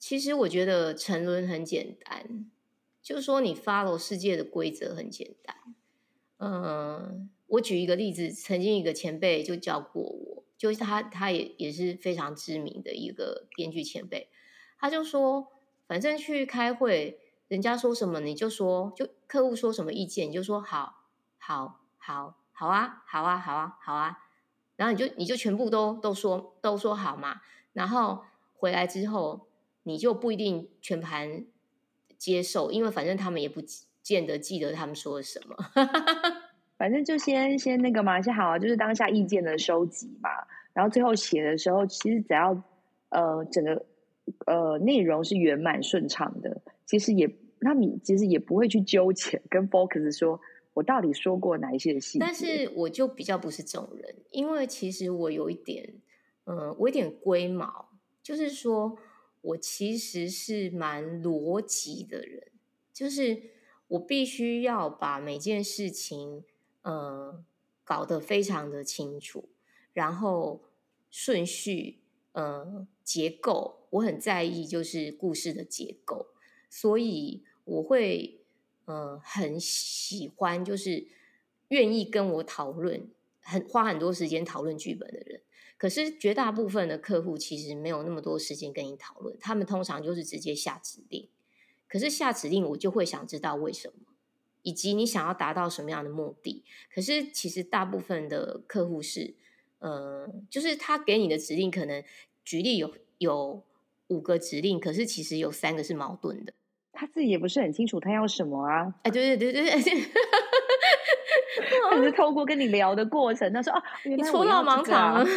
[0.00, 2.50] 其实我觉得沉沦很简单，
[3.00, 5.56] 就是说你 follow 世界的规则很简单。
[6.38, 7.30] 嗯。
[7.50, 14.28] 我举一个例子，曾经一个前辈就教过我，就是他，他也也是非常知名的一个编剧前辈，
[14.78, 15.48] 他就说，
[15.88, 21.08] 反正去开会，人家说什么你就说，就客户说什么意见你就说好，
[21.38, 24.18] 好，好，好啊，好啊，好啊，好啊，
[24.76, 27.40] 然后你就你就全部都都说都说好嘛，
[27.72, 29.48] 然后回来之后
[29.90, 31.44] 你就不一定全盘
[32.16, 33.60] 接受，因为反正他们也不
[34.02, 35.56] 见得记得他们说了什么。
[36.78, 40.30] 反正就先先那个嘛，先好啊，就是当下意见的收集嘛。
[40.72, 42.62] 然后最后写的时候，其实只要
[43.10, 43.84] 呃整个
[44.46, 50.40] 呃内容是圆满顺畅的，其实也那你其实也不会去纠结跟 focus 说
[50.72, 52.24] 我到底说过哪一些的细节。
[52.24, 55.92] 但是我就比较不是这种人，因为其实我有一点，
[56.44, 57.90] 嗯、呃，我有点龟毛，
[58.22, 58.96] 就是说
[59.40, 62.52] 我其实是蛮逻辑的人，
[62.92, 63.42] 就是
[63.88, 66.44] 我必须要把每件事情。
[66.82, 67.44] 呃，
[67.84, 69.50] 搞得非常的清楚，
[69.92, 70.62] 然后
[71.10, 71.98] 顺序，
[72.32, 76.28] 呃，结构，我很在意，就是故事的结构，
[76.70, 78.40] 所以我会，
[78.86, 81.06] 呃，很喜欢，就是
[81.68, 83.10] 愿意跟我讨论，
[83.42, 85.42] 很花很多时间讨论剧本的人。
[85.80, 91.26] 可是绝大部分的客户其实没有那么多时间跟你讨论，他们通常就是直接下指令。
[91.88, 93.94] 可是下指令，我就会想知道为什么。
[94.60, 96.62] 以及你想要达到什么样的目的？
[96.94, 99.34] 可是其实大部分的客户是，
[99.78, 102.04] 呃，就是他给你的指令可能
[102.44, 103.62] 举例有有
[104.08, 106.52] 五个指令，可是其实有三个是矛盾的。
[106.92, 108.94] 他自己也不是很清楚他要什么啊？
[109.04, 110.10] 哎，对对对对对，
[111.96, 115.26] 只是透过跟你聊的过程，他说哦，你戳到盲肠了。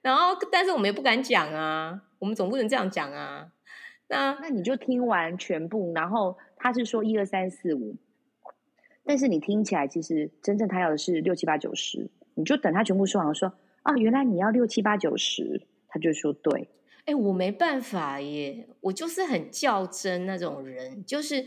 [0.00, 3.52] 然后，但是我们也不敢讲啊，我们总不能这样讲啊。
[4.08, 7.96] 那那你就听完全部，然后他是说一二三四五，
[9.04, 16.70] 但是你听起来其实真正他要的是六七八九十，你就等他全部说完，说啊，原来你要六七八九十，他就说对。
[17.04, 21.46] 哎，我没办法耶，我就是很较真那种人，就是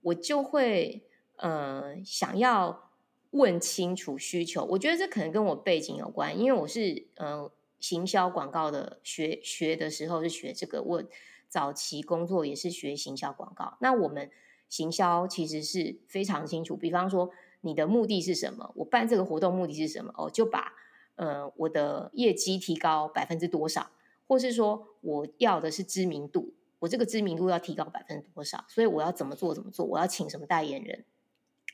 [0.00, 1.02] 我就会
[1.42, 2.90] 呃想要
[3.32, 11.04] 问清楚需求，我觉得这可能跟我背景有关，因为我是呃行销广告的学学的时候是学这个我。
[11.52, 14.30] 早期工作也是学行销广告，那我们
[14.70, 16.74] 行销其实是非常清楚。
[16.74, 18.72] 比方说，你的目的是什么？
[18.76, 20.14] 我办这个活动目的是什么？
[20.16, 20.72] 哦，就把
[21.16, 23.90] 呃我的业绩提高百分之多少，
[24.26, 28.64] 或是说我要的是知名度，我这个知名度要提高百分之多少？
[28.66, 29.54] 所以我要怎么做？
[29.54, 29.84] 怎么做？
[29.84, 31.04] 我要请什么代言人？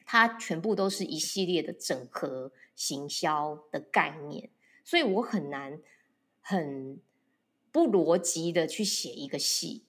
[0.09, 4.49] 它全部都是一系列的整合行销的概念，
[4.83, 5.79] 所以我很难
[6.41, 6.99] 很。
[7.71, 9.85] 不逻辑的去写一个戏，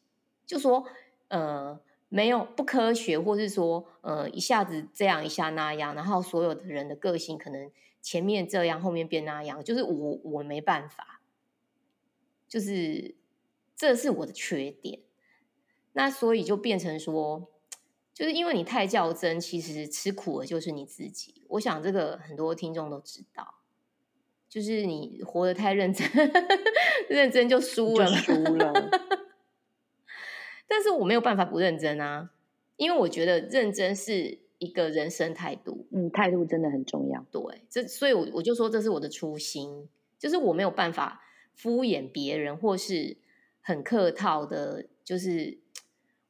[0.46, 0.86] 就说
[1.30, 1.80] 呃
[2.10, 11.22] 没有不科学，或是说呃一下子这样一下那样，然后所有的人的个性可能前面这样后面变那样，就是我我没办法，
[12.50, 13.16] 就是
[13.78, 15.00] 这是我的缺点。
[15.94, 17.50] 那所以就变成说，
[18.20, 21.42] 就是因为你太较真，其实吃苦的就是你自己。
[21.48, 23.56] 我想这个很多听众都知道。
[24.50, 26.06] 就是你活得太认真，
[27.08, 28.74] 认真就输了，输了。
[30.68, 32.32] 但是我没有办法不认真啊，
[32.76, 35.88] 因为我觉得认真是一个人生态度。
[35.92, 37.26] 嗯，态度真的很重要。
[37.32, 41.22] 对，这所以我我就说这是我的初心，就是我没有办法
[41.56, 43.16] 敷衍别人，或是
[43.62, 45.58] 很客套的，就是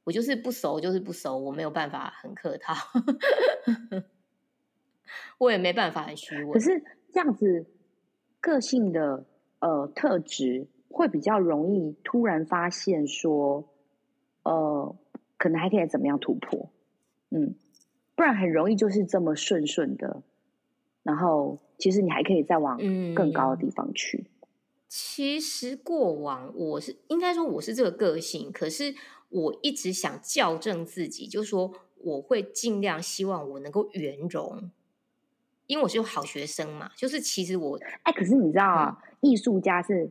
[0.04, 2.74] 我就是不熟，就是不熟，我没有办法很客套，
[5.40, 6.54] 我也没办法很虚伪。
[6.54, 7.66] 可是这样子。
[8.42, 9.26] 个性的
[9.60, 13.68] 呃特质会比较容易突然发现说，
[14.44, 14.96] 呃，
[15.38, 16.72] 可能还可以怎么样突破，
[17.32, 17.56] 嗯，
[18.16, 20.24] 不然很容易就是这么顺顺的，
[21.04, 22.78] 然后其实你还可以再往
[23.14, 24.20] 更高的地方去。
[24.20, 24.48] 嗯，
[24.88, 28.96] 其实过往我是应该说我是这个个性，可是
[29.30, 34.70] 我一直想校正自己，就是说我会尽量希望我能够圆融。
[35.68, 40.10] 因为我是好学生嘛，就是其实我哎，可是你知道啊，嗯、艺术家是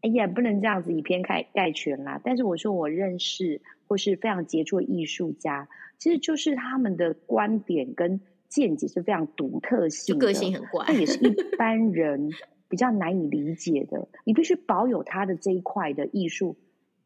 [0.00, 2.18] 哎呀，不能这样子以偏概概全啦。
[2.24, 12.30] 但是我说我认识或是非常杰出的艺术家，其实就是他们的观点跟见解是非常独特性的，就个性很怪，那也是一般人
[12.70, 14.08] 比较难以理解的。
[14.24, 16.56] 你必须保有他的这一块的艺术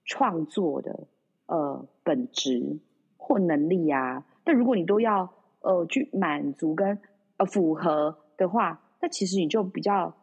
[0.05, 1.09] 创作的
[1.49, 2.79] 呃本质
[3.19, 4.25] 或能力啊。
[4.45, 6.99] 但如果你都要呃去满足跟
[7.37, 10.17] 呃符合的话，那其实你就比较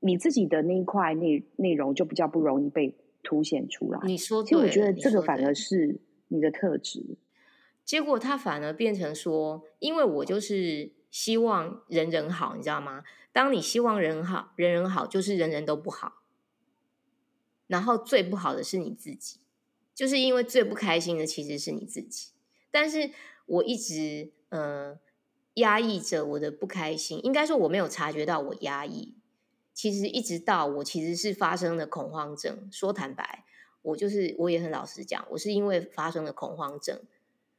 [0.00, 4.00] 你自己的那一块内内容就比较不容易被凸显出来。
[4.04, 7.16] 你说，其实我觉得这个反而是你的特质。
[7.84, 13.02] 结果他反而变成说，因为我就是希望人人好，你知道吗？
[13.32, 16.22] 当你希望人好，人人好，就是人人都不好。
[17.66, 19.40] 然后最不好的是你自己，
[19.98, 22.28] 就是因为最不开心的其实是你自己。
[22.70, 23.10] 但是
[23.46, 24.96] 我一直呃
[25.54, 29.16] 压抑着我的不开心，应该说我没有察觉到我压抑。
[29.74, 32.68] 其实一直到我其实是发生了恐慌症。
[32.70, 33.44] 说坦白，
[33.82, 37.00] 我就是我也很老实讲，我是因为发生了恐慌症，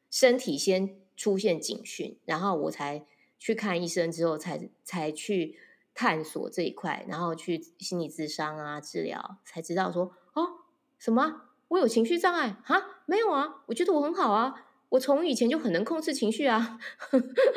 [0.10, 3.06] 身体先出现警讯，然后我才
[3.38, 5.60] 去看医生，之后才才去
[5.94, 10.62] 探索这一块，然后去心理咨商啊治疗，才知道说哦
[10.98, 13.02] 什么我有情绪障碍啊？
[13.08, 16.78] 没有啊，我觉得我很好啊，我从以前就很能控制情绪啊，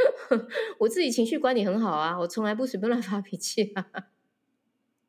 [0.80, 3.86] 我自己情绪管理很好啊，我从来不随便乱发脾气啊。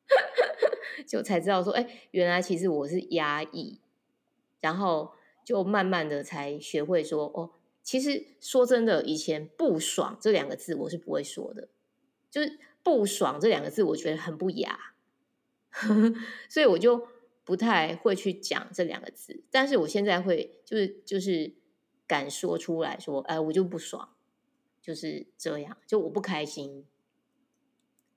[1.06, 3.78] 就才知道说，哎，原来其实我是压抑，
[4.60, 5.12] 然后
[5.44, 7.50] 就慢慢的才学会说，哦，
[7.82, 11.68] 其实说真的，以前不爽这两个字我是不会说的，
[12.30, 14.94] 就是不爽这两个字，我觉得很不雅，
[16.48, 17.08] 所以我就
[17.44, 19.42] 不太会去讲这两个字。
[19.50, 21.54] 但是我现在会，就是就是
[22.06, 24.16] 敢说出来说，哎，我就不爽，
[24.82, 26.84] 就是这样，就我不开心，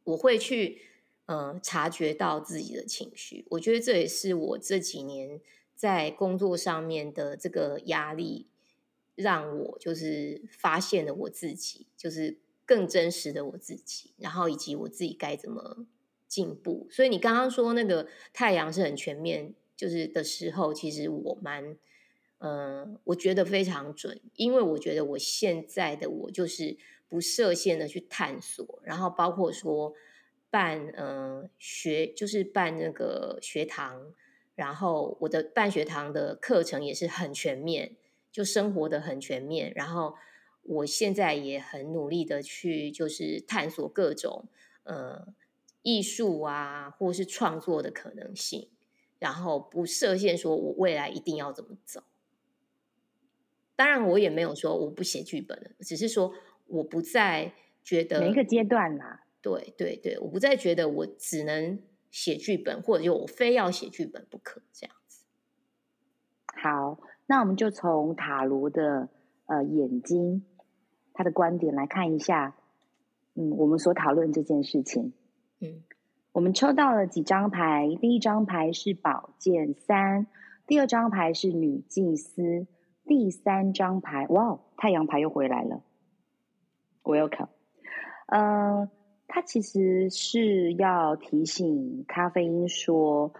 [0.04, 0.82] 我会去。
[1.30, 5.42] 嗯，察觉到自己的情绪，我觉得这也是我这几年
[5.76, 8.48] 在工作上面的这个压力，
[9.14, 15.86] 让我就是发现了我自己，就是更真实的我自己，然后以及我自己该怎么
[16.28, 16.88] 进步。
[16.90, 21.78] 所以你刚刚说那个太阳是很全面，就是的时候，其实我蛮，
[22.40, 29.94] 嗯，我觉得非常准，因为我觉得我现在的我就是不设限的去探索，然后包括说。
[30.50, 34.14] 办呃学就是办那个学堂，
[34.56, 37.98] 然后我的办学堂的课程也是很全面，
[38.32, 39.74] 就生活的很全面。
[39.76, 40.16] 然后
[40.64, 44.48] 我现在也很努力的去就是探索各种
[44.84, 45.28] 呃
[45.88, 48.68] 艺术啊，或是创作的可能性，
[49.20, 52.04] 然后不设限说我未来一定要怎么走。
[53.78, 56.34] 当然我也没有说我不写剧本了，只是说
[56.66, 57.54] 我不再
[57.86, 59.24] 觉得每一个阶段啦。
[59.42, 61.80] 对对对，我不再觉得我只能
[62.12, 65.24] 写剧本，或者就我非要写剧本不可这样子。
[66.48, 69.08] 好，那我们就从塔罗的
[69.46, 70.44] 呃眼睛，
[71.14, 72.58] 他的观点来看一下，
[73.36, 75.14] 嗯，我们所讨论这件事情。
[75.60, 75.84] 嗯，
[76.32, 80.28] 我们抽到了几张牌，第一张牌是宝剑三，
[80.66, 82.68] 第二张牌是女祭司，
[83.06, 85.82] 第三张牌，哇，太阳牌又回来了
[87.04, 87.50] ，Welcome，
[88.28, 88.90] 嗯、呃。
[89.30, 93.34] 他其实是要提醒咖啡因说，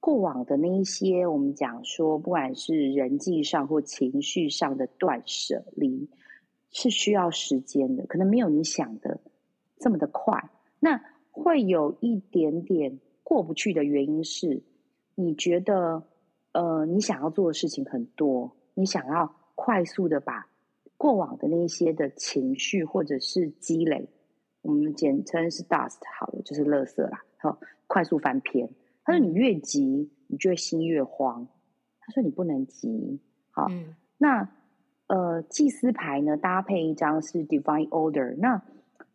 [0.00, 6.08] 过往的那一些我们讲说，不管是人际上或情绪上的断舍离，
[6.70, 9.20] 是需要时间的，可能没有你想的
[9.78, 10.48] 这么的快。
[10.80, 10.98] 那
[11.42, 14.62] 会有一点点过不去的原因是，
[15.14, 16.02] 你觉得
[16.52, 20.48] 呃，你想要做的事情很多，你想要快速的把
[20.96, 24.08] 过往的那些的情绪或者是积累。
[24.62, 27.22] 我们简称是 dust 好了，就是垃圾啦。
[27.38, 28.68] 好，快速翻篇。
[29.04, 31.48] 他说：“你越急，你就会心越慌。”
[32.00, 33.20] 他说：“你不能急。”
[33.50, 34.50] 好，嗯、那
[35.06, 38.36] 呃，祭司牌呢，搭配一张是 Divine Order。
[38.36, 38.62] 那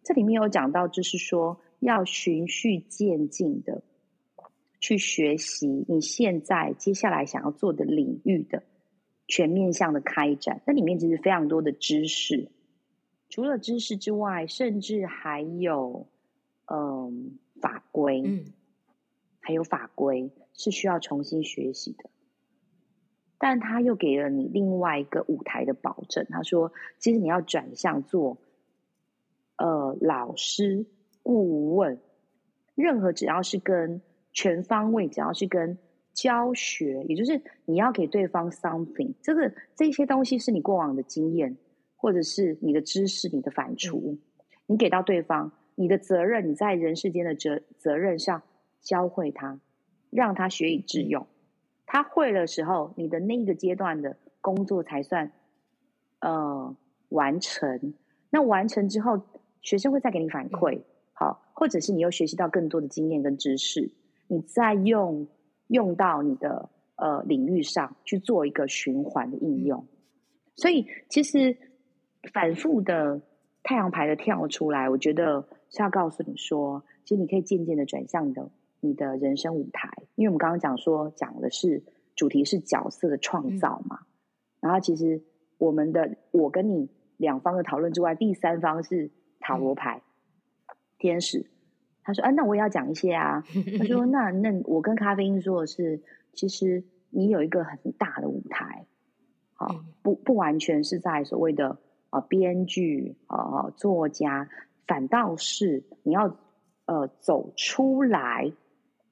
[0.03, 3.84] 这里面有讲到，就是说要循序渐进的
[4.79, 8.63] 去学习你现在接下来想要做的领域的
[9.27, 10.61] 全面向的开展。
[10.65, 12.49] 那里面其实非常多的知识。
[13.29, 16.07] 除了知识之外，甚至还有，
[16.65, 18.45] 嗯，法规，嗯，
[19.39, 22.09] 还有法规是需要重新学习的。
[23.39, 28.38] 但他又给了你另外一个舞台的保证，他说，其实你要转向做，
[29.57, 30.86] 呃，老师、
[31.24, 31.99] 顾问，
[32.76, 33.99] 任何只要是跟
[34.32, 35.76] 全方位，只要是跟
[36.13, 41.57] 教学，也就是你要给对方 something，这个这些东西是你过往的经验。
[41.95, 44.19] 或者是你的知识、你的反刍，嗯、
[44.65, 48.43] 你给到对方，你的责任，你在人世间的责责任上
[48.82, 49.61] 教会他，
[50.09, 51.26] 让他学以致用。
[51.86, 55.32] 他会的时候，你的那个阶段的工作才算
[56.19, 56.76] 呃
[57.07, 57.93] 完成。
[58.30, 59.21] 那完成之后，
[59.61, 60.84] 学生会再给你反馈，好，
[61.54, 63.91] 或者是你又学习到更多的经验跟知识，
[64.28, 65.28] 你再用
[65.68, 69.86] 用到你的呃领域上去做一个循环的应用。
[70.56, 71.56] 所以其实
[72.32, 73.22] 反复的
[73.64, 81.84] 太阳牌的跳出来，我觉得是要告诉你说，其实你可以渐渐的转向你的你的人生舞台，因为我们刚刚讲说讲的是
[82.16, 84.08] 主题是角色的创造嘛，嗯、
[84.62, 85.24] 然后其实
[85.58, 90.01] 我们的我跟你两方的讨论之外，第三方是塔罗牌、嗯、
[91.04, 91.45] 天使，
[92.01, 93.43] 他说啊，那我也要讲一些啊，
[93.78, 96.01] 他说那那我跟咖啡因说的是，
[96.34, 98.86] 其实你有一个很大的舞台。
[100.01, 101.70] 不不完全是在所谓的
[102.10, 104.49] 啊、呃、编剧啊、呃、作家，
[104.86, 106.36] 反倒是你要
[106.86, 108.51] 呃走出来，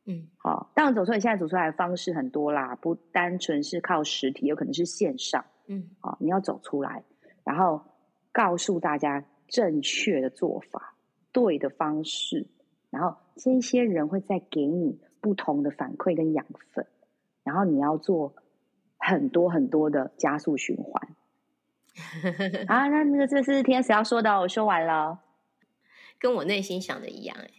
[0.06, 7.02] 嗯，好，当然走出来，现在走出来的方式很多啦，不单纯是靠实体，有可能是线上，嗯，好，你要走出来，
[7.46, 7.82] 然后
[8.34, 10.96] 告诉大家正确的做法，
[11.32, 12.48] 对的方式，
[12.90, 16.86] 然后这些人会再给你不同的反馈跟养分，
[17.44, 18.34] 然后你要做。
[19.04, 21.16] 很多很多的加速循环
[22.70, 22.88] 啊！
[22.88, 25.24] 那那个这是天使要说的，我说完了，
[26.20, 27.50] 跟我内心想的一样哎，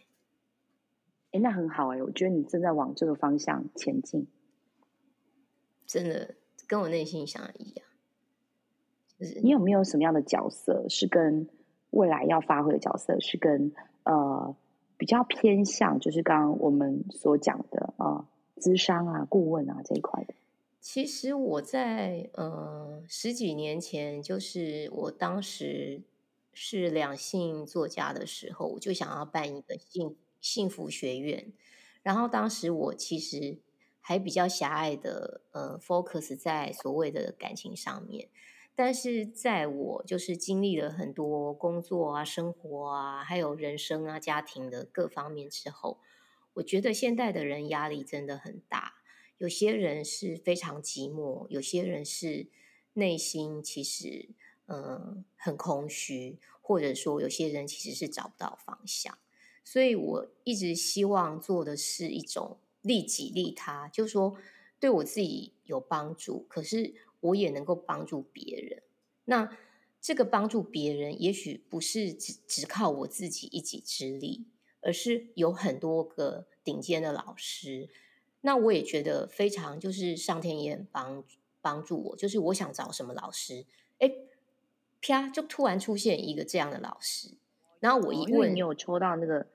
[1.32, 4.28] 哎，那很好哎，我觉得你正在往这个方向前进，
[5.84, 6.36] 真的
[6.68, 7.86] 跟我内心想的一样。
[9.18, 11.48] 就是你有没有什么样的角色是跟
[11.92, 13.72] 未来要发挥的角色是跟
[14.02, 14.54] 呃
[14.98, 18.26] 比较偏向，就是刚刚我们所讲的呃
[18.56, 20.34] 咨商啊、顾问啊这一块的？
[20.80, 26.02] 其实我在呃十几年前，就是我当时
[26.52, 31.52] 是两性作家的时候，我就想要办一个幸幸福学院。
[32.02, 33.58] 然后当时我其实
[34.00, 38.28] 还比较狭隘的呃 focus 在所谓的感情上面，
[38.74, 46.00] 但是在我就是经历了很多工作啊、生活啊，还有人生啊、家庭的各方面之后，
[46.54, 48.94] 我觉得现代的人压力真的很大。
[49.36, 52.48] 有些人是非常寂寞，有些人是
[52.94, 54.30] 内心其实
[54.66, 59.18] 嗯很空虚，或者说有些人其实是找不到方向。
[59.64, 64.36] 所以我一直希望做的是一种利己利他，就是说
[64.80, 68.82] 对我自己有帮助，可是我也能够帮助别人。
[69.24, 69.56] 那
[70.00, 74.46] 这个帮助别人，也许不是只只靠我自己一己之力，
[74.80, 77.88] 而是有很多个顶尖的老师。
[78.40, 81.24] 那我也觉得非常，就是上天也很帮
[81.60, 83.64] 帮助我，就是我想找什么老师，
[83.98, 84.12] 哎，
[85.00, 87.34] 啪，就突然出现一个这样的老师。
[87.78, 89.46] 然后我一问，你有抽到那个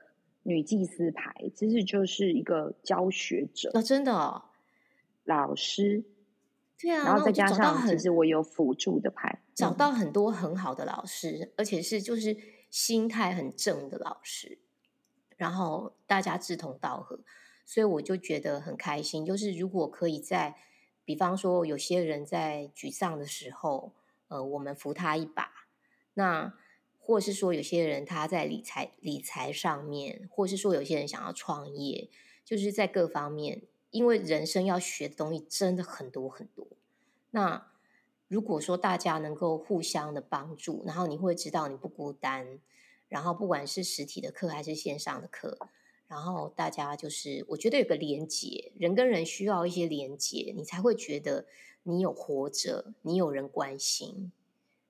[0.43, 4.45] 女祭司牌，其实就是一个教学者哦，真的哦，
[5.25, 6.05] 老师，
[6.79, 12.37] 对啊，然后再加上其实我有辅助的牌，找到很多很好的老师，嗯、而且是就是
[12.69, 14.59] 心态很正的老师，
[15.35, 17.19] 然后大家志同道合。
[17.69, 20.55] 所以我就觉得很开心，就是如果可以在，
[21.03, 23.91] 比方说有些人在沮丧的时候，
[24.29, 25.43] 呃，我们扶他一把；
[26.13, 26.53] 那
[26.97, 32.09] 或是说有些人他在理财理财上面，或是说有些人想要创业，
[32.45, 36.67] 就是在各方面，因为人生要学的东西真的很多很多。
[37.31, 37.71] 那
[38.27, 42.59] 如果说大家能够互相的帮助，然后你会知道你不孤单，
[43.07, 45.69] 然后不管是实体的课还是线上的课。
[46.07, 51.45] 然后大家就是，我觉得有个连结，人跟人需要一些连结，你才会觉得
[51.83, 54.31] 你有活着，你有人关心。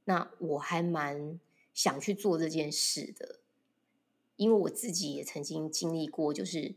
[0.06, 1.40] 那我还蛮
[1.74, 3.40] 想去做这件事的，
[4.36, 6.76] 因为我自己也曾经经历过，就是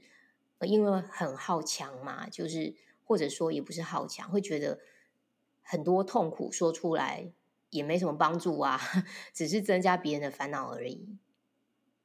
[0.67, 4.81] 因为很好强嘛，就是或者说也不是好强，会觉得
[5.63, 7.33] 很多痛苦说出来
[7.71, 8.81] 也没什么帮助啊，
[9.33, 11.19] 只是增加别人的烦恼而已，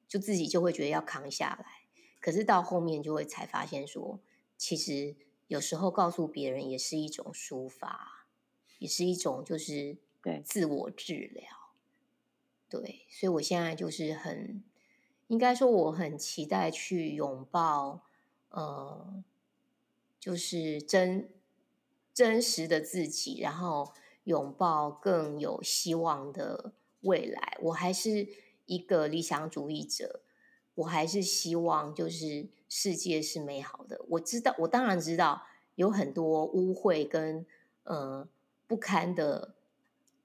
[0.07, 1.87] 就自己就会觉得要扛下来。
[2.19, 4.19] 可是到后面就会才发现说，
[4.57, 5.15] 其实
[5.47, 8.27] 有时候告诉别人也是一种抒发，
[8.79, 11.43] 也是一种就是对自我治疗。
[12.67, 14.63] 对，对，所以我现在就是很，
[15.27, 18.04] 应该说我很期待去拥抱，
[18.55, 19.23] 呃，
[20.17, 21.29] 就是真
[22.13, 23.93] 真实的自己，然后
[24.23, 27.57] 拥抱更有希望的未来。
[27.63, 28.29] 我还是
[28.65, 30.21] 一个理想主义者。
[30.75, 34.03] 我还是希望，就是世界是美好的。
[34.09, 35.43] 我知道，我当然知道
[35.75, 37.45] 有很多污秽跟
[37.83, 38.27] 呃
[38.67, 39.55] 不堪的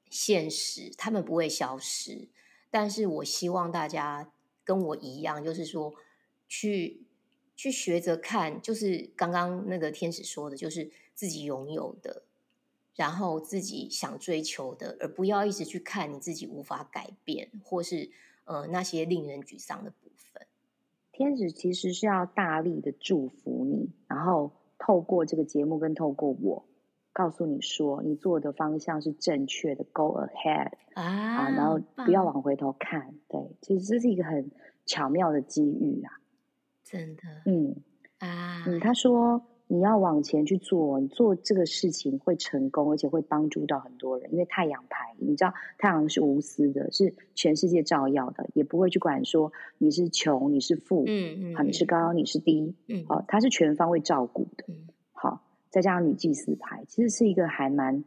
[0.08, 2.28] 现实，他们不会消失。
[2.70, 4.32] 但是我希望大家
[4.64, 5.94] 跟我一样，就是说
[6.48, 7.06] 去
[7.60, 12.22] 去学着看，就是刚刚那个天使说的，就是自己拥有的，
[12.94, 18.10] 然后自己想追求的，而不要一直去看你自己无法改变，或是
[18.44, 20.46] 呃那些令人沮丧的部分。
[21.12, 26.64] 天使其实是要大力的祝福你，然后透过这个节目跟透过我，
[27.12, 33.14] 告诉你说你做的方向是正确的，Go ahead 啊，啊，然后不要往回头看。
[33.28, 34.50] 对，其实这是一个很
[34.86, 36.19] 巧妙的机遇啊，
[36.90, 37.76] 真的，嗯
[38.18, 39.42] 啊，嗯，他说。
[39.72, 44.32] 你要往前去做，你做这个事情会成功，而且会帮助到很多人。
[44.32, 58.02] 因为太阳牌，你知道太阳是无私的，是全世界照耀的，也不会去管说你是穷，你是富，嗯嗯，好，你是高，你是低，嗯，好，它是全方位照顾的，嗯，好，再加上女祭司牌，其实是一个还蛮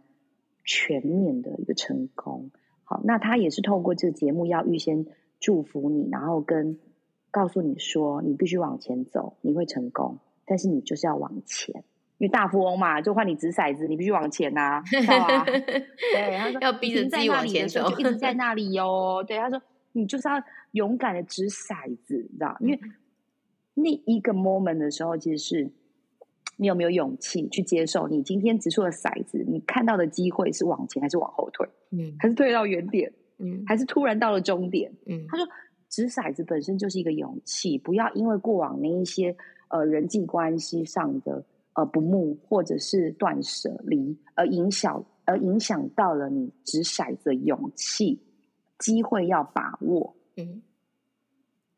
[0.65, 2.51] 全面的一个成功。
[2.83, 5.05] 好，那他也是透过这个节目要预先
[5.39, 6.77] 祝福你，然后跟
[7.33, 10.19] 告诉你说，你必须往前走，你会成功。
[10.45, 11.73] 但是你就是要往前，
[12.19, 14.83] 因为大富翁嘛，就换你掷骰子，你必须往前啊。
[14.91, 19.23] 对，他说要逼着自己往前走，就一直在 那里哟、哦。
[19.27, 19.59] 对，他说
[19.93, 20.35] 你就是要
[20.73, 22.55] 勇敢的掷骰子，你知道？
[22.59, 22.79] 因为
[23.73, 25.71] 那一个 moment 的时候，其实是
[26.57, 31.67] 你有没有勇气去接受，你今天掷出的骰子，你看到的机会是往前还是往后退？
[31.89, 33.11] 嗯，还是退到原点？
[33.39, 34.91] 嗯，还是突然到了终点？
[35.07, 35.47] 嗯，他说
[35.93, 39.35] 掷骰子本身就是一个勇气，不要因为过往那一些。
[39.69, 48.21] 呃，人际关系上的呃不睦，或者是断舍离，而影响而影响到了你掷骰子的勇气，
[48.77, 50.15] 机会要把握。
[50.37, 50.61] 嗯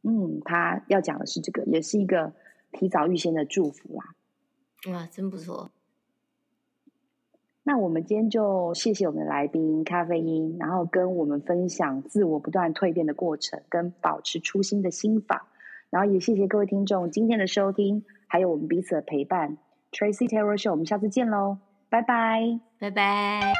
[0.01, 2.33] 嗯，他要讲的是这个，也是一个
[2.73, 4.05] 提早预先的祝福啊。
[4.91, 5.71] 哇，真不错。
[7.67, 15.47] 那我们今天就谢谢我们的来宾咖啡因，然后跟我们分享自我不断蜕变的过程，跟保持初心的心法。
[15.89, 19.57] 然后也谢谢各位听众今天的收听，还有我们彼此的陪伴。
[19.91, 21.57] Tracy Taylor Show，我们下次见喽，
[21.89, 23.53] 拜拜，拜拜。